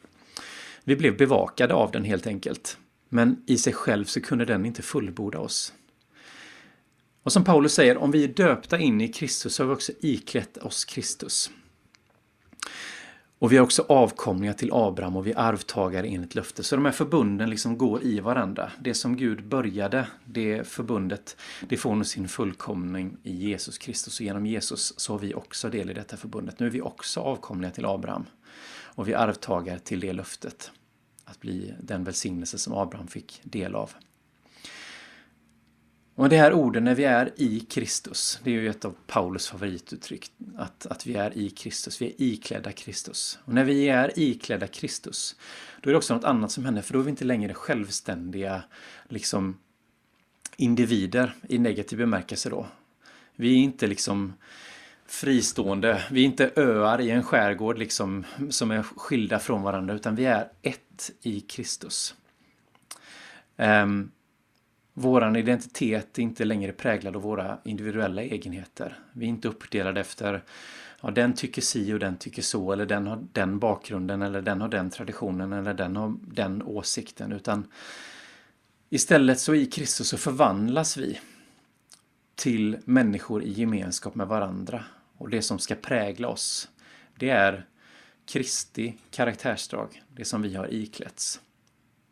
Vi 0.84 0.96
blev 0.96 1.18
bevakade 1.18 1.74
av 1.74 1.92
den 1.92 2.04
helt 2.04 2.28
enkelt. 2.28 2.78
Men 3.10 3.44
i 3.48 3.58
sig 3.58 3.74
själv 3.74 4.06
så 4.06 4.22
kunde 4.22 4.46
den 4.46 4.66
inte 4.66 4.82
fullborda 4.82 5.40
oss. 5.40 5.74
Och 7.24 7.32
som 7.32 7.44
Paulus 7.44 7.74
säger, 7.74 7.98
om 7.98 8.12
vi 8.12 8.24
är 8.24 8.28
döpta 8.28 8.80
in 8.80 9.02
i 9.02 9.08
Kristus 9.08 9.56
så 9.56 9.64
har 9.64 9.68
vi 9.68 9.76
också 9.76 9.92
iklätt 10.00 10.58
oss 10.58 10.86
Kristus. 10.86 11.52
Och 13.40 13.52
vi 13.52 13.58
är 13.58 13.62
också 13.62 13.86
avkomlingar 13.90 14.54
till 14.54 14.70
Abraham 14.74 15.16
och 15.16 15.28
vi 15.28 15.32
är 15.32 15.38
arvtagare 15.40 16.08
enligt 16.08 16.36
löfte. 16.36 16.64
Så 16.64 16.76
de 16.76 16.86
här 16.86 16.92
förbunden 16.92 17.50
liksom 17.50 17.78
går 17.78 18.04
i 18.04 18.20
varandra. 18.20 18.72
Det 18.80 18.94
som 18.94 19.18
Gud 19.18 19.48
började, 19.48 20.08
det 20.26 20.68
förbundet, 20.68 21.38
det 21.70 21.78
får 21.78 21.96
nu 21.96 22.04
sin 22.04 22.28
fullkomning 22.28 23.18
i 23.24 23.36
Jesus 23.36 23.78
Kristus. 23.78 24.20
Och 24.20 24.26
genom 24.26 24.46
Jesus 24.46 25.00
så 25.00 25.14
har 25.14 25.20
vi 25.20 25.34
också 25.34 25.70
del 25.70 25.90
i 25.90 25.94
detta 25.94 26.18
förbundet. 26.18 26.60
Nu 26.60 26.66
är 26.66 26.72
vi 26.72 26.82
också 26.82 27.20
avkomlingar 27.20 27.72
till 27.72 27.86
Abraham. 27.86 28.26
Och 28.96 29.08
vi 29.08 29.14
är 29.14 29.18
arvtagare 29.18 29.80
till 29.80 30.00
det 30.00 30.14
löftet. 30.14 30.72
Att 31.26 31.40
bli 31.40 31.74
den 31.80 32.04
välsignelse 32.04 32.58
som 32.58 32.74
Abraham 32.74 33.08
fick 33.08 33.42
del 33.44 33.76
av. 33.76 33.92
Och 36.16 36.30
det 36.30 36.38
här 36.38 36.54
orden 36.54 36.84
när 36.84 36.96
vi 36.96 37.04
är 37.04 37.32
i 37.36 37.60
Kristus, 37.60 38.40
det 38.44 38.50
är 38.52 38.54
ju 38.54 38.70
ett 38.70 38.86
av 38.86 38.96
Paulus 39.08 39.48
favorituttryck. 39.48 40.32
Att, 40.58 40.86
att 40.86 41.08
vi 41.08 41.14
är 41.14 41.38
i 41.38 41.50
Kristus, 41.50 42.02
vi 42.02 42.06
är 42.06 42.14
iklädda 42.18 42.72
Kristus. 42.72 43.40
Och 43.46 43.54
när 43.54 43.64
vi 43.64 43.90
är 43.90 44.20
iklädda 44.20 44.68
Kristus, 44.68 45.36
då 45.82 45.90
är 45.90 45.92
det 45.92 45.98
också 45.98 46.14
något 46.14 46.24
annat 46.24 46.52
som 46.52 46.66
händer, 46.66 46.82
för 46.82 46.94
då 46.94 47.00
är 47.00 47.04
vi 47.04 47.10
inte 47.10 47.26
längre 47.26 47.54
självständiga 47.54 48.64
liksom, 49.10 49.58
individer 50.58 51.36
i 51.50 51.58
negativ 51.58 52.00
bemärkelse 52.00 52.50
då. 52.50 52.68
Vi 53.36 53.54
är 53.54 53.58
inte 53.58 53.88
liksom 53.88 54.34
fristående, 55.12 56.04
vi 56.12 56.22
är 56.22 56.26
inte 56.26 56.52
öar 56.56 57.02
i 57.02 57.10
en 57.10 57.24
skärgård 57.24 57.78
liksom, 57.78 58.26
som 58.50 58.72
är 58.72 58.84
skilda 58.84 59.40
från 59.40 59.62
varandra, 59.62 59.94
utan 59.94 60.16
vi 60.16 60.26
är 60.26 60.48
ett 60.62 61.12
i 61.22 61.40
Kristus. 61.42 62.16
Um, 63.58 64.12
Våran 64.94 65.36
identitet 65.36 66.20
är 66.20 66.24
inte 66.24 66.46
längre 66.46 66.72
präglad 66.72 67.16
av 67.16 67.22
våra 67.22 67.58
individuella 67.64 68.22
egenheter. 68.22 69.00
Vi 69.14 69.26
är 69.26 69.30
inte 69.30 69.48
uppdelade 69.48 70.02
efter 70.02 70.44
ja, 71.02 71.12
den 71.12 71.34
tycker 71.34 71.62
si 71.62 71.94
och 71.94 72.00
den 72.00 72.18
tycker 72.18 72.42
så 72.42 72.72
eller 72.72 72.86
den 72.86 73.08
har 73.08 73.24
den 73.32 73.60
bakgrunden 73.60 74.22
eller 74.22 74.42
den 74.42 74.62
har 74.62 74.68
den 74.68 74.90
traditionen 74.90 75.54
eller 75.54 75.74
den 75.74 75.96
har 75.96 76.16
den 76.22 76.64
åsikten 76.64 77.32
utan 77.32 77.68
Istället 78.90 79.40
så 79.40 79.56
i 79.56 79.66
Kristus 79.66 80.10
så 80.10 80.18
förvandlas 80.18 80.98
vi 80.98 81.20
till 82.36 82.78
människor 82.86 83.44
i 83.44 83.52
gemenskap 83.52 84.16
med 84.16 84.28
varandra. 84.28 84.84
Och 85.22 85.30
det 85.30 85.42
som 85.42 85.60
ska 85.60 85.76
prägla 85.76 86.28
oss, 86.28 86.70
det 87.16 87.30
är 87.30 87.66
Kristi 88.26 88.98
karaktärsdrag, 89.12 90.04
det 90.16 90.26
som 90.26 90.42
vi 90.42 90.56
har 90.56 90.74
iklätts. 90.74 91.42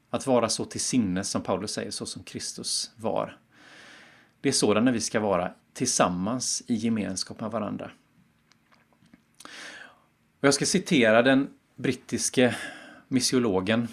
Att 0.09 0.27
vara 0.27 0.49
så 0.49 0.65
till 0.65 0.81
sinnes 0.81 1.29
som 1.29 1.41
Paulus 1.41 1.71
säger, 1.71 1.91
så 1.91 2.05
som 2.05 2.23
Kristus 2.23 2.91
var. 2.95 3.37
Det 4.41 4.49
är 4.49 4.53
sådana 4.53 4.91
vi 4.91 5.01
ska 5.01 5.19
vara 5.19 5.53
tillsammans 5.73 6.63
i 6.67 6.75
gemenskap 6.75 7.39
med 7.39 7.51
varandra. 7.51 7.91
Och 10.39 10.47
jag 10.47 10.53
ska 10.53 10.65
citera 10.65 11.21
den 11.21 11.49
brittiske 11.75 12.55
missiologen, 13.07 13.87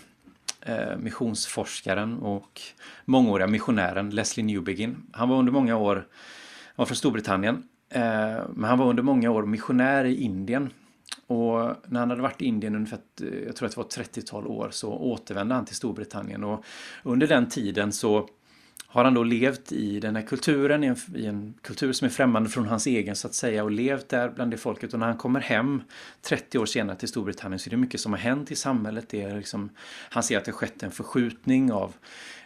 eh, 0.60 0.96
missionsforskaren 0.96 2.18
och 2.18 2.60
mångåriga 3.04 3.46
missionären 3.46 4.10
Leslie 4.10 4.46
Newbegin. 4.46 5.06
Han 5.12 5.28
var 5.28 5.36
under 5.36 5.52
många 5.52 5.76
år, 5.76 5.96
han 5.96 6.76
var 6.76 6.86
från 6.86 6.96
Storbritannien, 6.96 7.68
Eh, 7.88 8.48
men 8.54 8.64
han 8.64 8.78
var 8.78 8.86
under 8.86 9.02
många 9.02 9.30
år 9.30 9.46
missionär 9.46 10.04
i 10.04 10.22
Indien. 10.22 10.70
Och 11.26 11.74
när 11.86 12.00
han 12.00 12.10
hade 12.10 12.22
varit 12.22 12.42
i 12.42 12.44
Indien 12.44 12.74
ungefär, 12.74 12.98
jag 13.46 13.56
tror 13.56 13.66
att 13.68 13.74
det 13.74 13.80
var 13.80 14.04
30-tal 14.04 14.46
år, 14.46 14.68
så 14.70 14.92
återvände 14.92 15.54
han 15.54 15.64
till 15.64 15.76
Storbritannien. 15.76 16.44
Och 16.44 16.64
under 17.02 17.26
den 17.26 17.48
tiden 17.48 17.92
så 17.92 18.28
har 18.86 19.04
han 19.04 19.14
då 19.14 19.22
levt 19.22 19.72
i 19.72 20.00
den 20.00 20.16
här 20.16 20.22
kulturen, 20.22 20.84
i 20.84 20.86
en, 20.86 20.96
i 21.14 21.26
en, 21.26 21.54
kultur 21.62 21.92
som 21.92 22.06
är 22.06 22.10
främmande 22.10 22.50
från 22.50 22.66
hans 22.66 22.86
egen 22.86 23.16
så 23.16 23.28
att 23.28 23.34
säga 23.34 23.64
och 23.64 23.70
levt 23.70 24.08
där 24.08 24.28
bland 24.28 24.50
det 24.50 24.56
folket 24.56 24.92
och 24.92 24.98
när 24.98 25.06
han 25.06 25.16
kommer 25.16 25.40
hem 25.40 25.82
30 26.22 26.58
år 26.58 26.66
senare 26.66 26.96
till 26.96 27.08
Storbritannien 27.08 27.58
så 27.58 27.68
är 27.68 27.70
det 27.70 27.76
mycket 27.76 28.00
som 28.00 28.12
har 28.12 28.18
hänt 28.18 28.50
i 28.50 28.56
samhället. 28.56 29.08
Det 29.08 29.22
är 29.22 29.36
liksom, 29.36 29.70
han 30.10 30.22
ser 30.22 30.38
att 30.38 30.44
det 30.44 30.50
har 30.50 30.56
skett 30.56 30.82
en 30.82 30.90
förskjutning 30.90 31.72
av 31.72 31.94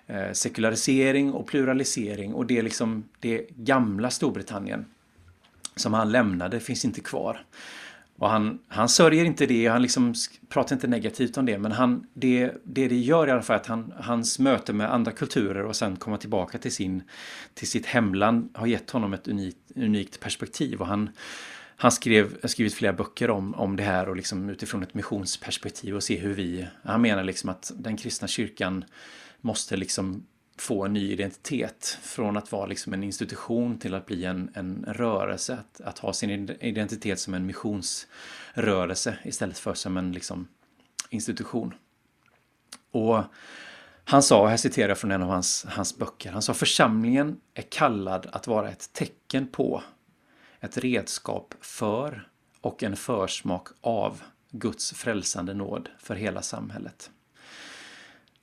eh, 0.06 0.32
sekularisering 0.32 1.32
och 1.32 1.46
pluralisering 1.46 2.34
och 2.34 2.46
det 2.46 2.58
är 2.58 2.62
liksom 2.62 3.04
det 3.20 3.46
gamla 3.56 4.10
Storbritannien 4.10 4.84
som 5.80 5.94
han 5.94 6.12
lämnade 6.12 6.60
finns 6.60 6.84
inte 6.84 7.00
kvar. 7.00 7.44
Och 8.20 8.30
han, 8.30 8.58
han 8.68 8.88
sörjer 8.88 9.24
inte 9.24 9.46
det, 9.46 9.66
han 9.66 9.82
liksom 9.82 10.14
pratar 10.48 10.76
inte 10.76 10.86
negativt 10.86 11.38
om 11.38 11.46
det, 11.46 11.58
men 11.58 11.72
han, 11.72 12.06
det, 12.14 12.52
det 12.64 12.88
det 12.88 12.96
gör 12.96 13.26
i 13.26 13.30
alla 13.30 13.42
fall 13.42 13.56
att 13.56 13.66
han, 13.66 13.92
hans 13.96 14.38
möte 14.38 14.72
med 14.72 14.92
andra 14.92 15.12
kulturer 15.12 15.64
och 15.64 15.76
sen 15.76 15.96
komma 15.96 16.16
tillbaka 16.16 16.58
till, 16.58 16.72
sin, 16.72 17.02
till 17.54 17.68
sitt 17.68 17.86
hemland 17.86 18.50
har 18.54 18.66
gett 18.66 18.90
honom 18.90 19.14
ett 19.14 19.28
unikt, 19.28 19.58
unikt 19.76 20.20
perspektiv. 20.20 20.80
Och 20.80 20.86
han, 20.86 21.10
han 21.76 21.92
skrev, 21.92 22.46
skrivit 22.46 22.74
flera 22.74 22.92
böcker 22.92 23.30
om, 23.30 23.54
om 23.54 23.76
det 23.76 23.82
här 23.82 24.08
och 24.08 24.16
liksom 24.16 24.48
utifrån 24.48 24.82
ett 24.82 24.94
missionsperspektiv 24.94 25.94
och 25.94 26.02
se 26.02 26.18
hur 26.18 26.34
vi... 26.34 26.66
Han 26.82 27.02
menar 27.02 27.24
liksom 27.24 27.50
att 27.50 27.72
den 27.76 27.96
kristna 27.96 28.28
kyrkan 28.28 28.84
måste 29.40 29.76
liksom 29.76 30.26
få 30.60 30.84
en 30.84 30.92
ny 30.92 31.12
identitet. 31.12 31.98
Från 32.02 32.36
att 32.36 32.52
vara 32.52 32.66
liksom 32.66 32.92
en 32.92 33.04
institution 33.04 33.78
till 33.78 33.94
att 33.94 34.06
bli 34.06 34.24
en, 34.24 34.50
en 34.54 34.84
rörelse. 34.88 35.58
Att, 35.60 35.80
att 35.80 35.98
ha 35.98 36.12
sin 36.12 36.50
identitet 36.60 37.20
som 37.20 37.34
en 37.34 37.46
missionsrörelse 37.46 39.18
istället 39.24 39.58
för 39.58 39.74
som 39.74 39.96
en 39.96 40.12
liksom, 40.12 40.48
institution. 41.10 41.74
Och 42.90 43.24
han 44.04 44.22
sa, 44.22 44.46
här 44.46 44.56
citerar 44.56 44.88
jag 44.88 44.98
från 44.98 45.10
en 45.10 45.22
av 45.22 45.28
hans, 45.28 45.66
hans 45.68 45.98
böcker, 45.98 46.32
han 46.32 46.42
sa 46.42 46.54
församlingen 46.54 47.40
är 47.54 47.62
kallad 47.62 48.26
att 48.32 48.46
vara 48.46 48.70
ett 48.70 48.92
tecken 48.92 49.46
på, 49.46 49.82
ett 50.60 50.78
redskap 50.78 51.54
för 51.60 52.28
och 52.60 52.82
en 52.82 52.96
försmak 52.96 53.68
av 53.80 54.22
Guds 54.50 54.92
frälsande 54.92 55.54
nåd 55.54 55.88
för 55.98 56.14
hela 56.14 56.42
samhället 56.42 57.10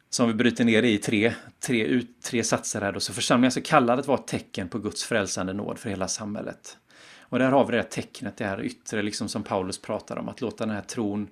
som 0.09 0.27
vi 0.27 0.33
bryter 0.33 0.65
ner 0.65 0.83
i 0.83 0.97
tre, 0.97 1.33
tre, 1.59 1.83
ut, 1.85 2.21
tre 2.21 2.43
satser 2.43 2.81
här 2.81 2.91
då. 2.91 2.99
Så 2.99 3.13
församlingen 3.13 3.51
så 3.51 3.61
kallad 3.61 3.99
att 3.99 4.07
vara 4.07 4.19
ett 4.19 4.27
tecken 4.27 4.69
på 4.69 4.79
Guds 4.79 5.03
frälsande 5.03 5.53
nåd 5.53 5.79
för 5.79 5.89
hela 5.89 6.07
samhället. 6.07 6.77
Och 7.29 7.39
där 7.39 7.51
har 7.51 7.65
vi 7.65 7.71
det 7.71 7.77
här 7.77 7.89
tecknet, 7.89 8.37
det 8.37 8.45
här 8.45 8.61
yttre, 8.61 9.01
liksom 9.01 9.29
som 9.29 9.43
Paulus 9.43 9.81
pratar 9.81 10.17
om, 10.17 10.29
att 10.29 10.41
låta 10.41 10.65
den 10.65 10.75
här 10.75 10.81
tron 10.81 11.27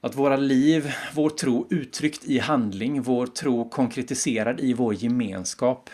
att 0.00 0.14
våra 0.14 0.36
liv, 0.36 0.92
vår 1.14 1.30
tro 1.30 1.66
uttryckt 1.70 2.24
i 2.24 2.38
handling, 2.38 3.02
vår 3.02 3.26
tro 3.26 3.68
konkretiserad 3.68 4.60
i 4.60 4.74
vår 4.74 4.94
gemenskap 4.94 5.90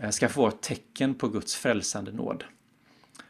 eh, 0.00 0.10
ska 0.10 0.28
få 0.28 0.48
ett 0.48 0.62
tecken 0.62 1.14
på 1.14 1.28
Guds 1.28 1.54
frälsande 1.54 2.12
nåd. 2.12 2.44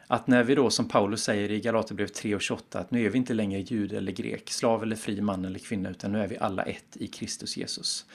Att 0.07 0.27
när 0.27 0.43
vi 0.43 0.55
då, 0.55 0.69
som 0.69 0.87
Paulus 0.87 1.23
säger 1.23 1.51
i 1.51 1.59
Galaterbrevet 1.59 2.13
3 2.13 2.35
och 2.35 2.41
28, 2.41 2.79
att 2.79 2.91
nu 2.91 3.05
är 3.05 3.09
vi 3.09 3.17
inte 3.17 3.33
längre 3.33 3.59
jude 3.59 3.97
eller 3.97 4.11
grek, 4.11 4.49
slav 4.49 4.83
eller 4.83 4.95
fri, 4.95 5.21
man 5.21 5.45
eller 5.45 5.59
kvinna, 5.59 5.89
utan 5.89 6.11
nu 6.11 6.19
är 6.19 6.27
vi 6.27 6.37
alla 6.37 6.63
ett 6.63 6.97
i 6.97 7.07
Kristus 7.07 7.57
Jesus. 7.57 8.05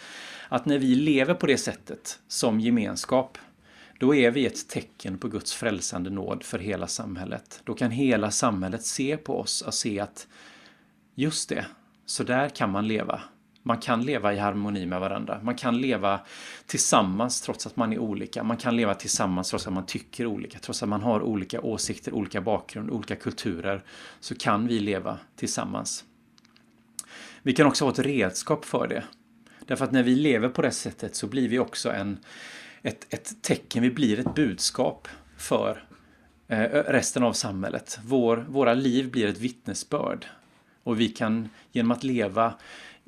Att 0.49 0.67
när 0.67 0.79
vi 0.79 0.95
lever 0.95 1.35
på 1.35 1.47
det 1.47 1.57
sättet, 1.57 2.19
som 2.29 2.61
gemenskap, 2.61 3.39
då 3.99 4.15
är 4.15 4.31
vi 4.31 4.47
ett 4.47 4.69
tecken 4.69 5.19
på 5.19 5.29
Guds 5.29 5.53
frälsande 5.53 6.11
nåd 6.11 6.43
för 6.43 6.59
hela 6.59 6.87
samhället. 6.87 7.61
Då 7.65 7.75
kan 7.75 7.91
hela 7.91 8.31
samhället 8.31 8.85
se 8.85 9.17
på 9.17 9.41
oss 9.41 9.63
och 9.63 9.75
se 9.75 10.01
att 10.01 10.29
just 11.15 11.49
det, 11.49 11.67
så 12.07 12.23
där 12.23 12.49
kan 12.49 12.71
man 12.71 12.89
leva. 12.89 13.21
Man 13.63 13.79
kan 13.79 14.03
leva 14.03 14.35
i 14.35 14.39
harmoni 14.39 14.87
med 14.87 15.01
varandra. 15.01 15.41
Man 15.43 15.55
kan 15.55 15.81
leva 15.81 16.21
tillsammans 16.67 17.41
trots 17.41 17.67
att 17.67 17.77
man 17.77 17.93
är 17.93 17.99
olika. 17.99 18.43
Man 18.43 18.57
kan 18.57 18.77
leva 18.77 18.95
tillsammans 18.95 19.51
trots 19.51 19.67
att 19.67 19.73
man 19.73 19.87
tycker 19.87 20.27
olika. 20.27 20.59
Trots 20.59 20.83
att 20.83 20.89
man 20.89 21.03
har 21.03 21.23
olika 21.23 21.61
åsikter, 21.61 22.15
olika 22.15 22.41
bakgrund, 22.41 22.91
olika 22.91 23.17
kulturer. 23.17 23.83
Så 24.21 24.35
kan 24.35 24.67
vi 24.67 24.81
leva 24.81 25.19
tillsammans. 25.37 26.05
Vi 27.43 27.53
kan 27.53 27.67
också 27.67 27.85
ha 27.85 27.93
ett 27.93 27.99
redskap 27.99 28.65
för 28.65 28.89
det. 28.89 29.05
Därför 29.67 29.85
att 29.85 29.93
när 29.93 30.03
vi 30.03 30.15
lever 30.15 30.49
på 30.49 30.63
det 30.63 30.71
sättet 30.71 31.15
så 31.15 31.27
blir 31.27 31.49
vi 31.49 31.59
också 31.59 31.93
en, 31.93 32.19
ett, 32.83 33.15
ett 33.15 33.43
tecken, 33.43 33.83
vi 33.83 33.91
blir 33.91 34.21
ett 34.21 34.35
budskap 34.35 35.09
för 35.37 35.85
eh, 36.49 36.61
resten 36.71 37.23
av 37.23 37.33
samhället. 37.33 37.99
Vår, 38.05 38.47
våra 38.49 38.75
liv 38.75 39.11
blir 39.11 39.27
ett 39.27 39.39
vittnesbörd. 39.39 40.27
Och 40.83 41.01
vi 41.01 41.09
kan 41.09 41.49
genom 41.73 41.91
att 41.91 42.05
leva 42.05 42.55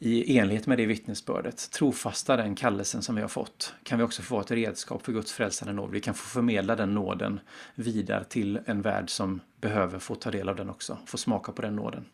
i 0.05 0.39
enlighet 0.39 0.67
med 0.67 0.79
det 0.79 0.87
vittnesbördet, 0.87 1.71
trofasta 1.71 2.37
den 2.37 2.55
kallelsen 2.55 3.03
som 3.03 3.15
vi 3.15 3.21
har 3.21 3.29
fått, 3.29 3.75
kan 3.83 3.99
vi 3.99 4.05
också 4.05 4.23
få 4.23 4.41
ett 4.41 4.51
redskap 4.51 5.05
för 5.05 5.13
Guds 5.13 5.33
frälsande 5.33 5.73
nåd. 5.73 5.91
Vi 5.91 6.01
kan 6.01 6.15
få 6.15 6.29
förmedla 6.29 6.77
den 6.77 6.95
nåden 6.95 7.41
vidare 7.75 8.25
till 8.25 8.61
en 8.67 8.83
värld 8.83 9.11
som 9.11 9.41
behöver 9.61 9.99
få 9.99 10.15
ta 10.15 10.31
del 10.31 10.49
av 10.49 10.57
den 10.57 10.71
också, 10.71 10.99
få 11.07 11.19
smaka 11.19 11.53
på 11.53 11.63
den 11.63 11.77
nåden. 11.77 12.05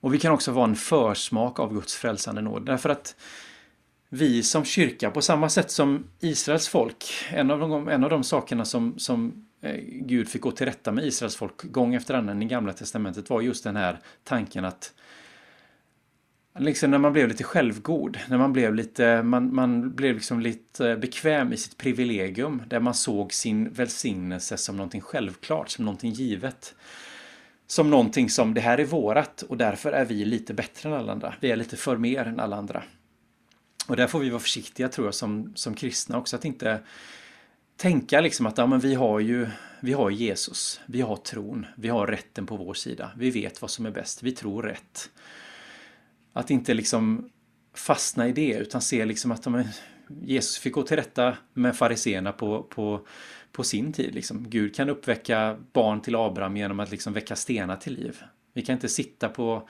Och 0.00 0.14
vi 0.14 0.18
kan 0.18 0.32
också 0.32 0.52
vara 0.52 0.64
en 0.64 0.76
försmak 0.76 1.60
av 1.60 1.74
Guds 1.74 1.94
frälsande 1.94 2.42
nåd, 2.42 2.66
därför 2.66 2.88
att 2.88 3.16
vi 4.08 4.42
som 4.42 4.64
kyrka, 4.64 5.10
på 5.10 5.22
samma 5.22 5.48
sätt 5.48 5.70
som 5.70 6.04
Israels 6.20 6.68
folk, 6.68 7.04
en 7.30 7.50
av 7.50 7.60
de, 7.60 7.88
en 7.88 8.04
av 8.04 8.10
de 8.10 8.24
sakerna 8.24 8.64
som, 8.64 8.98
som 8.98 9.46
eh, 9.60 9.80
Gud 9.86 10.28
fick 10.28 10.42
gå 10.42 10.50
till 10.50 10.66
rätta 10.66 10.92
med 10.92 11.04
Israels 11.04 11.36
folk 11.36 11.62
gång 11.62 11.94
efter 11.94 12.14
annan 12.14 12.42
i 12.42 12.44
Gamla 12.44 12.72
Testamentet 12.72 13.30
var 13.30 13.40
just 13.40 13.64
den 13.64 13.76
här 13.76 14.00
tanken 14.24 14.64
att 14.64 14.92
Liksom 16.58 16.90
när 16.90 16.98
man 16.98 17.12
blev 17.12 17.28
lite 17.28 17.44
självgod, 17.44 18.18
när 18.28 18.38
man 18.38 18.52
blev 18.52 18.74
lite, 18.74 19.22
man, 19.22 19.54
man 19.54 19.94
blev 19.94 20.14
liksom 20.14 20.40
lite 20.40 20.90
eh, 20.90 20.96
bekväm 20.96 21.52
i 21.52 21.56
sitt 21.56 21.76
privilegium, 21.76 22.62
där 22.66 22.80
man 22.80 22.94
såg 22.94 23.32
sin 23.32 23.72
välsignelse 23.72 24.56
som 24.56 24.76
någonting 24.76 25.00
självklart, 25.00 25.68
som 25.70 25.84
någonting 25.84 26.12
givet. 26.12 26.74
Som 27.66 27.90
någonting 27.90 28.30
som, 28.30 28.54
det 28.54 28.60
här 28.60 28.78
är 28.78 28.84
vårat 28.84 29.42
och 29.42 29.56
därför 29.56 29.92
är 29.92 30.04
vi 30.04 30.24
lite 30.24 30.54
bättre 30.54 30.88
än 30.88 30.94
alla 30.94 31.12
andra. 31.12 31.34
Vi 31.40 31.50
är 31.50 31.56
lite 31.56 31.76
för 31.76 31.96
mer 31.96 32.24
än 32.24 32.40
alla 32.40 32.56
andra. 32.56 32.82
Och 33.86 33.96
där 33.96 34.06
får 34.06 34.18
vi 34.20 34.30
vara 34.30 34.40
försiktiga 34.40 34.88
tror 34.88 35.06
jag 35.06 35.14
som, 35.14 35.52
som 35.54 35.74
kristna 35.74 36.18
också, 36.18 36.36
att 36.36 36.44
inte 36.44 36.80
tänka 37.76 38.20
liksom 38.20 38.46
att 38.46 38.58
ja, 38.58 38.66
men 38.66 38.80
vi 38.80 38.94
har 38.94 39.20
ju 39.20 39.46
vi 39.80 39.92
har 39.92 40.10
Jesus, 40.10 40.80
vi 40.86 41.00
har 41.00 41.16
tron, 41.16 41.66
vi 41.76 41.88
har 41.88 42.06
rätten 42.06 42.46
på 42.46 42.56
vår 42.56 42.74
sida, 42.74 43.10
vi 43.16 43.30
vet 43.30 43.62
vad 43.62 43.70
som 43.70 43.86
är 43.86 43.90
bäst, 43.90 44.22
vi 44.22 44.32
tror 44.32 44.62
rätt. 44.62 45.10
Att 46.32 46.50
inte 46.50 46.74
liksom 46.74 47.30
fastna 47.74 48.28
i 48.28 48.32
det 48.32 48.54
utan 48.54 48.80
se 48.80 49.04
liksom 49.04 49.32
att 49.32 49.42
de, 49.42 49.64
Jesus 50.22 50.58
fick 50.58 50.72
gå 50.72 50.82
till 50.82 50.96
rätta 50.96 51.36
med 51.52 51.76
fariseerna 51.76 52.32
på, 52.32 52.62
på, 52.62 53.06
på 53.52 53.64
sin 53.64 53.92
tid. 53.92 54.14
Liksom. 54.14 54.50
Gud 54.50 54.74
kan 54.74 54.88
uppväcka 54.88 55.56
barn 55.72 56.00
till 56.00 56.16
Abraham 56.16 56.56
genom 56.56 56.80
att 56.80 56.90
liksom 56.90 57.12
väcka 57.12 57.36
stenar 57.36 57.76
till 57.76 57.94
liv. 57.94 58.22
Vi 58.54 58.62
kan 58.62 58.72
inte 58.72 58.88
sitta 58.88 59.28
på 59.28 59.68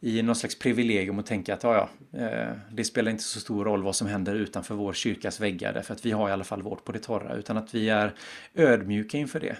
i 0.00 0.22
någon 0.22 0.36
slags 0.36 0.58
privilegium 0.58 1.18
och 1.18 1.26
tänka 1.26 1.54
att 1.54 1.62
ja, 1.62 1.88
ja, 2.12 2.18
eh, 2.20 2.56
det 2.72 2.84
spelar 2.84 3.10
inte 3.10 3.22
så 3.22 3.40
stor 3.40 3.64
roll 3.64 3.82
vad 3.82 3.96
som 3.96 4.06
händer 4.06 4.34
utanför 4.34 4.74
vår 4.74 4.92
kyrkas 4.92 5.40
väggar 5.40 5.72
därför 5.72 5.94
att 5.94 6.06
vi 6.06 6.10
har 6.10 6.28
i 6.28 6.32
alla 6.32 6.44
fall 6.44 6.62
vårt 6.62 6.84
på 6.84 6.92
det 6.92 6.98
torra 6.98 7.34
utan 7.34 7.56
att 7.56 7.74
vi 7.74 7.88
är 7.88 8.14
ödmjuka 8.54 9.18
inför 9.18 9.40
det. 9.40 9.56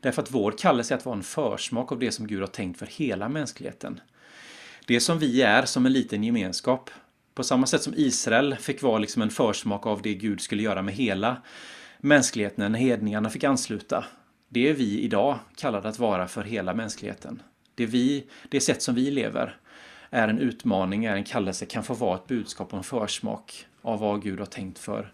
Därför 0.00 0.22
att 0.22 0.30
vår 0.30 0.54
kallelse 0.58 0.94
är 0.94 0.98
att 0.98 1.04
vara 1.04 1.16
en 1.16 1.22
försmak 1.22 1.92
av 1.92 1.98
det 1.98 2.12
som 2.12 2.26
Gud 2.26 2.40
har 2.40 2.46
tänkt 2.46 2.78
för 2.78 2.86
hela 2.86 3.28
mänskligheten. 3.28 4.00
Det 4.86 5.00
som 5.00 5.18
vi 5.18 5.42
är 5.42 5.64
som 5.64 5.86
en 5.86 5.92
liten 5.92 6.24
gemenskap. 6.24 6.90
På 7.34 7.42
samma 7.42 7.66
sätt 7.66 7.82
som 7.82 7.94
Israel 7.96 8.56
fick 8.56 8.82
vara 8.82 8.98
liksom 8.98 9.22
en 9.22 9.30
försmak 9.30 9.86
av 9.86 10.02
det 10.02 10.14
Gud 10.14 10.40
skulle 10.40 10.62
göra 10.62 10.82
med 10.82 10.94
hela 10.94 11.42
mänskligheten 11.98 12.72
när 12.72 12.78
hedningarna 12.78 13.30
fick 13.30 13.44
ansluta. 13.44 14.04
Det 14.48 14.68
är 14.68 14.74
vi 14.74 15.00
idag 15.00 15.38
kallade 15.56 15.88
att 15.88 15.98
vara 15.98 16.28
för 16.28 16.42
hela 16.42 16.74
mänskligheten. 16.74 17.42
Det, 17.74 17.86
vi, 17.86 18.26
det 18.48 18.60
sätt 18.60 18.82
som 18.82 18.94
vi 18.94 19.10
lever 19.10 19.56
är 20.10 20.28
en 20.28 20.38
utmaning, 20.38 21.04
är 21.04 21.16
en 21.16 21.24
kallelse, 21.24 21.66
kan 21.66 21.84
få 21.84 21.94
vara 21.94 22.16
ett 22.16 22.26
budskap 22.26 22.72
och 22.72 22.78
en 22.78 22.84
försmak 22.84 23.66
av 23.82 24.00
vad 24.00 24.22
Gud 24.22 24.38
har 24.38 24.46
tänkt 24.46 24.78
för 24.78 25.12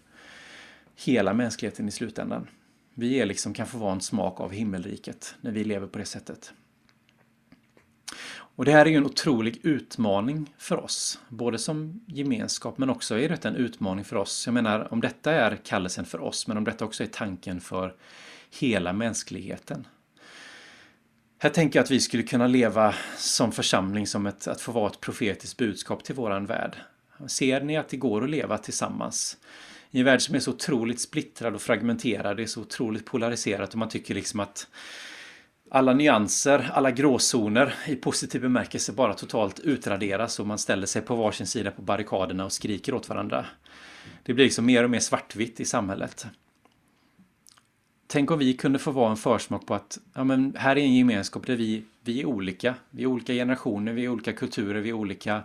hela 0.95 1.33
mänskligheten 1.33 1.87
i 1.87 1.91
slutändan. 1.91 2.47
Vi 2.93 3.19
är 3.19 3.25
liksom, 3.25 3.53
kan 3.53 3.67
få 3.67 3.77
vara 3.77 3.91
en 3.91 4.01
smak 4.01 4.39
av 4.39 4.51
himmelriket 4.51 5.35
när 5.41 5.51
vi 5.51 5.63
lever 5.63 5.87
på 5.87 5.99
det 5.99 6.05
sättet. 6.05 6.53
Och 8.59 8.65
det 8.65 8.71
här 8.71 8.85
är 8.85 8.89
ju 8.89 8.97
en 8.97 9.05
otrolig 9.05 9.59
utmaning 9.63 10.53
för 10.57 10.83
oss, 10.83 11.19
både 11.29 11.57
som 11.57 12.01
gemenskap 12.05 12.77
men 12.77 12.89
också 12.89 13.19
är 13.19 13.29
det 13.29 13.45
en 13.45 13.55
utmaning 13.55 14.05
för 14.05 14.15
oss. 14.15 14.47
Jag 14.47 14.53
menar, 14.53 14.93
om 14.93 15.01
detta 15.01 15.31
är 15.31 15.55
kallelsen 15.55 16.05
för 16.05 16.21
oss, 16.21 16.47
men 16.47 16.57
om 16.57 16.63
detta 16.63 16.85
också 16.85 17.03
är 17.03 17.07
tanken 17.07 17.61
för 17.61 17.95
hela 18.59 18.93
mänskligheten. 18.93 19.87
Här 21.37 21.49
tänker 21.49 21.79
jag 21.79 21.83
att 21.83 21.91
vi 21.91 21.99
skulle 21.99 22.23
kunna 22.23 22.47
leva 22.47 22.95
som 23.17 23.51
församling 23.51 24.07
som 24.07 24.25
ett, 24.25 24.47
att 24.47 24.61
få 24.61 24.71
vara 24.71 24.89
ett 24.89 25.01
profetiskt 25.01 25.57
budskap 25.57 26.03
till 26.03 26.15
våran 26.15 26.45
värld. 26.45 26.77
Ser 27.27 27.61
ni 27.61 27.77
att 27.77 27.89
det 27.89 27.97
går 27.97 28.23
att 28.23 28.29
leva 28.29 28.57
tillsammans? 28.57 29.37
I 29.91 29.99
en 29.99 30.05
värld 30.05 30.21
som 30.21 30.35
är 30.35 30.39
så 30.39 30.51
otroligt 30.51 31.01
splittrad 31.01 31.55
och 31.55 31.61
fragmenterad, 31.61 32.37
det 32.37 32.43
är 32.43 32.47
så 32.47 32.61
otroligt 32.61 33.05
polariserat 33.05 33.71
och 33.71 33.79
man 33.79 33.89
tycker 33.89 34.15
liksom 34.15 34.39
att 34.39 34.67
alla 35.71 35.93
nyanser, 35.93 36.71
alla 36.73 36.91
gråzoner 36.91 37.73
i 37.87 37.95
positiv 37.95 38.41
bemärkelse 38.41 38.91
bara 38.91 39.13
totalt 39.13 39.59
utraderas 39.59 40.39
och 40.39 40.47
man 40.47 40.57
ställer 40.57 40.87
sig 40.87 41.01
på 41.01 41.15
varsin 41.15 41.47
sida 41.47 41.71
på 41.71 41.81
barrikaderna 41.81 42.45
och 42.45 42.51
skriker 42.51 42.93
åt 42.93 43.09
varandra. 43.09 43.45
Det 44.23 44.33
blir 44.33 44.45
liksom 44.45 44.65
mer 44.65 44.83
och 44.83 44.89
mer 44.89 44.99
svartvitt 44.99 45.59
i 45.59 45.65
samhället. 45.65 46.27
Tänk 48.11 48.31
om 48.31 48.39
vi 48.39 48.53
kunde 48.53 48.79
få 48.79 48.91
vara 48.91 49.11
en 49.11 49.17
försmak 49.17 49.65
på 49.65 49.73
att 49.73 49.99
ja, 50.13 50.23
men 50.23 50.55
här 50.57 50.75
är 50.75 50.81
en 50.81 50.95
gemenskap 50.95 51.47
där 51.47 51.55
vi, 51.55 51.83
vi 52.03 52.21
är 52.21 52.25
olika. 52.25 52.75
Vi 52.89 53.03
är 53.03 53.07
olika 53.07 53.33
generationer, 53.33 53.93
vi 53.93 54.05
är 54.05 54.09
olika 54.09 54.33
kulturer, 54.33 54.81
vi 54.81 54.89
är 54.89 54.93
olika 54.93 55.43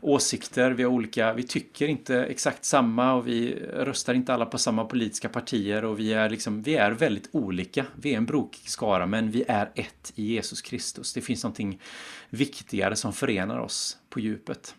åsikter, 0.00 0.70
vi 0.70 0.82
är 0.82 0.86
olika, 0.86 1.32
vi 1.32 1.42
tycker 1.42 1.88
inte 1.88 2.24
exakt 2.24 2.64
samma 2.64 3.14
och 3.14 3.28
vi 3.28 3.54
röstar 3.72 4.14
inte 4.14 4.34
alla 4.34 4.46
på 4.46 4.58
samma 4.58 4.84
politiska 4.84 5.28
partier 5.28 5.84
och 5.84 5.98
vi 5.98 6.12
är 6.12 6.30
liksom, 6.30 6.62
vi 6.62 6.74
är 6.76 6.90
väldigt 6.90 7.28
olika. 7.32 7.86
Vi 7.94 8.12
är 8.12 8.16
en 8.16 8.26
brokig 8.26 8.70
skara 8.70 9.06
men 9.06 9.30
vi 9.30 9.44
är 9.48 9.70
ett 9.74 10.12
i 10.14 10.24
Jesus 10.24 10.62
Kristus. 10.62 11.14
Det 11.14 11.20
finns 11.20 11.44
någonting 11.44 11.80
viktigare 12.30 12.96
som 12.96 13.12
förenar 13.12 13.58
oss 13.58 13.96
på 14.10 14.20
djupet. 14.20 14.74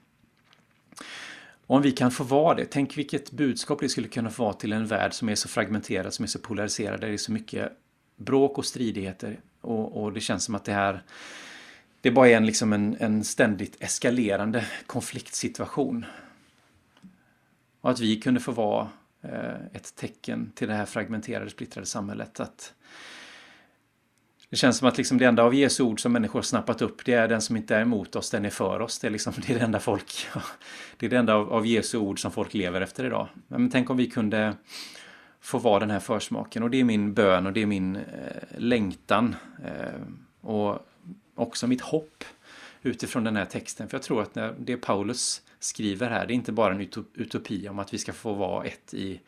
Om 1.70 1.82
vi 1.82 1.92
kan 1.92 2.12
få 2.12 2.24
vara 2.24 2.56
det, 2.56 2.66
tänk 2.66 2.98
vilket 2.98 3.32
budskap 3.32 3.80
det 3.80 3.90
skulle 3.90 4.08
kunna 4.08 4.30
få 4.30 4.44
vara 4.44 4.54
till 4.54 4.74
en 4.74 4.88
värld 4.88 5.14
som 5.14 5.30
är 5.30 5.36
så 5.36 5.48
fragmenterad, 5.48 6.14
som 6.14 6.24
är 6.24 6.28
så 6.28 6.40
polariserad, 6.40 7.02
där 7.02 7.08
det 7.08 7.14
är 7.14 7.18
så 7.18 7.32
mycket 7.32 7.72
bråk 8.16 8.58
och 8.58 8.66
stridigheter. 8.66 9.40
Och, 9.62 10.04
och 10.04 10.14
det 10.14 10.20
känns 10.20 10.44
som 10.44 10.56
att 10.56 10.66
det 10.66 10.74
här 10.74 11.04
det 12.02 12.12
bara 12.12 12.30
är 12.30 12.38
en, 12.38 12.46
liksom 12.46 12.74
en, 12.74 12.98
en 13.00 13.24
ständigt 13.24 13.78
eskalerande 13.80 14.66
konfliktsituation. 14.86 16.06
Och 17.82 17.92
att 17.92 18.00
vi 18.00 18.22
kunde 18.22 18.40
få 18.40 18.52
vara 18.52 18.90
eh, 19.22 19.66
ett 19.74 19.96
tecken 19.96 20.52
till 20.56 20.68
det 20.68 20.74
här 20.74 20.86
fragmenterade, 20.86 21.50
splittrade 21.50 21.88
samhället. 21.88 22.40
Att 22.40 22.74
det 24.50 24.56
känns 24.56 24.78
som 24.78 24.88
att 24.88 24.98
liksom 24.98 25.18
det 25.18 25.26
enda 25.26 25.44
av 25.44 25.56
Jesu 25.56 25.84
ord 25.84 26.02
som 26.02 26.14
människor 26.14 26.42
snappat 26.42 26.82
upp, 26.82 27.06
det 27.06 27.14
är 27.14 27.28
den 27.28 27.42
som 27.42 27.58
inte 27.58 27.76
är 27.76 27.82
emot 27.82 28.16
oss, 28.16 28.30
den 28.30 28.46
är 28.46 28.50
för 28.50 28.80
oss. 28.80 29.00
Det 29.00 29.08
är, 29.08 29.12
liksom, 29.12 29.34
det, 29.48 29.54
är 29.54 29.60
det 29.60 29.66
enda 29.66 29.80
folk, 29.80 30.28
det 30.98 31.06
är 31.06 31.10
det 31.10 31.18
enda 31.18 31.36
av, 31.36 31.54
av 31.54 31.66
Jesu 31.66 31.98
ord 31.98 32.22
som 32.22 32.32
folk 32.32 32.54
lever 32.54 32.82
efter 32.82 33.06
idag. 33.06 33.28
Men 33.48 33.70
tänk 33.70 33.90
om 33.90 33.98
vi 33.98 34.10
kunde 34.10 34.54
få 35.42 35.58
vara 35.58 35.80
den 35.80 35.90
här 35.90 36.00
försmaken. 36.00 36.64
Och 36.64 36.70
det 36.70 36.80
är 36.80 36.84
min 36.84 37.14
bön 37.14 37.46
och 37.46 37.54
det 37.54 37.62
är 37.62 37.66
min 37.66 37.96
eh, 37.96 38.02
längtan. 38.58 39.36
Eh, 39.66 40.02
och 40.42 40.88
också 41.36 41.68
mitt 41.68 41.82
hopp 41.82 42.24
utifrån 42.82 43.24
den 43.24 43.36
här 43.36 43.46
texten. 43.46 43.88
För 43.90 43.98
jag 43.98 44.04
tror 44.04 44.22
att 44.22 44.38
det 44.58 44.78
Paulus 44.78 45.42
skriver 45.60 46.10
här, 46.10 46.28
det 46.28 46.34
är 46.34 46.36
inte 46.36 46.52
bara 46.52 46.74
en 46.74 46.90
utopi 47.14 47.70
om 47.70 47.80
att 47.80 47.94
vi 47.94 47.98
ska 47.98 48.14
få 48.14 48.34
vara 48.34 48.66
ett 48.66 48.94
i 48.94 49.20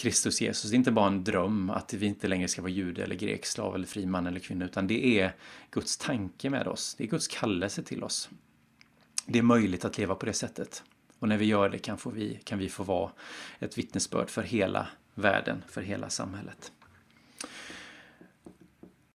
Kristus 0.00 0.40
Jesus. 0.40 0.70
Det 0.70 0.74
är 0.74 0.78
inte 0.78 0.90
bara 0.90 1.06
en 1.06 1.24
dröm 1.24 1.70
att 1.70 1.92
vi 1.92 2.06
inte 2.06 2.28
längre 2.28 2.48
ska 2.48 2.62
vara 2.62 2.72
jude 2.72 3.02
eller 3.02 3.14
grek, 3.14 3.46
slav 3.46 3.74
eller 3.74 3.86
fri 3.86 4.06
man 4.06 4.26
eller 4.26 4.40
kvinna, 4.40 4.64
utan 4.64 4.86
det 4.86 5.20
är 5.20 5.34
Guds 5.70 5.96
tanke 5.96 6.50
med 6.50 6.68
oss. 6.68 6.94
Det 6.94 7.04
är 7.04 7.08
Guds 7.08 7.28
kallelse 7.28 7.82
till 7.82 8.04
oss. 8.04 8.30
Det 9.26 9.38
är 9.38 9.42
möjligt 9.42 9.84
att 9.84 9.98
leva 9.98 10.14
på 10.14 10.26
det 10.26 10.32
sättet. 10.32 10.82
Och 11.18 11.28
när 11.28 11.36
vi 11.36 11.44
gör 11.44 11.68
det 11.68 11.78
kan, 11.78 11.98
vi, 12.14 12.40
kan 12.44 12.58
vi 12.58 12.68
få 12.68 12.82
vara 12.82 13.10
ett 13.58 13.78
vittnesbörd 13.78 14.30
för 14.30 14.42
hela 14.42 14.88
världen, 15.14 15.64
för 15.68 15.82
hela 15.82 16.10
samhället. 16.10 16.72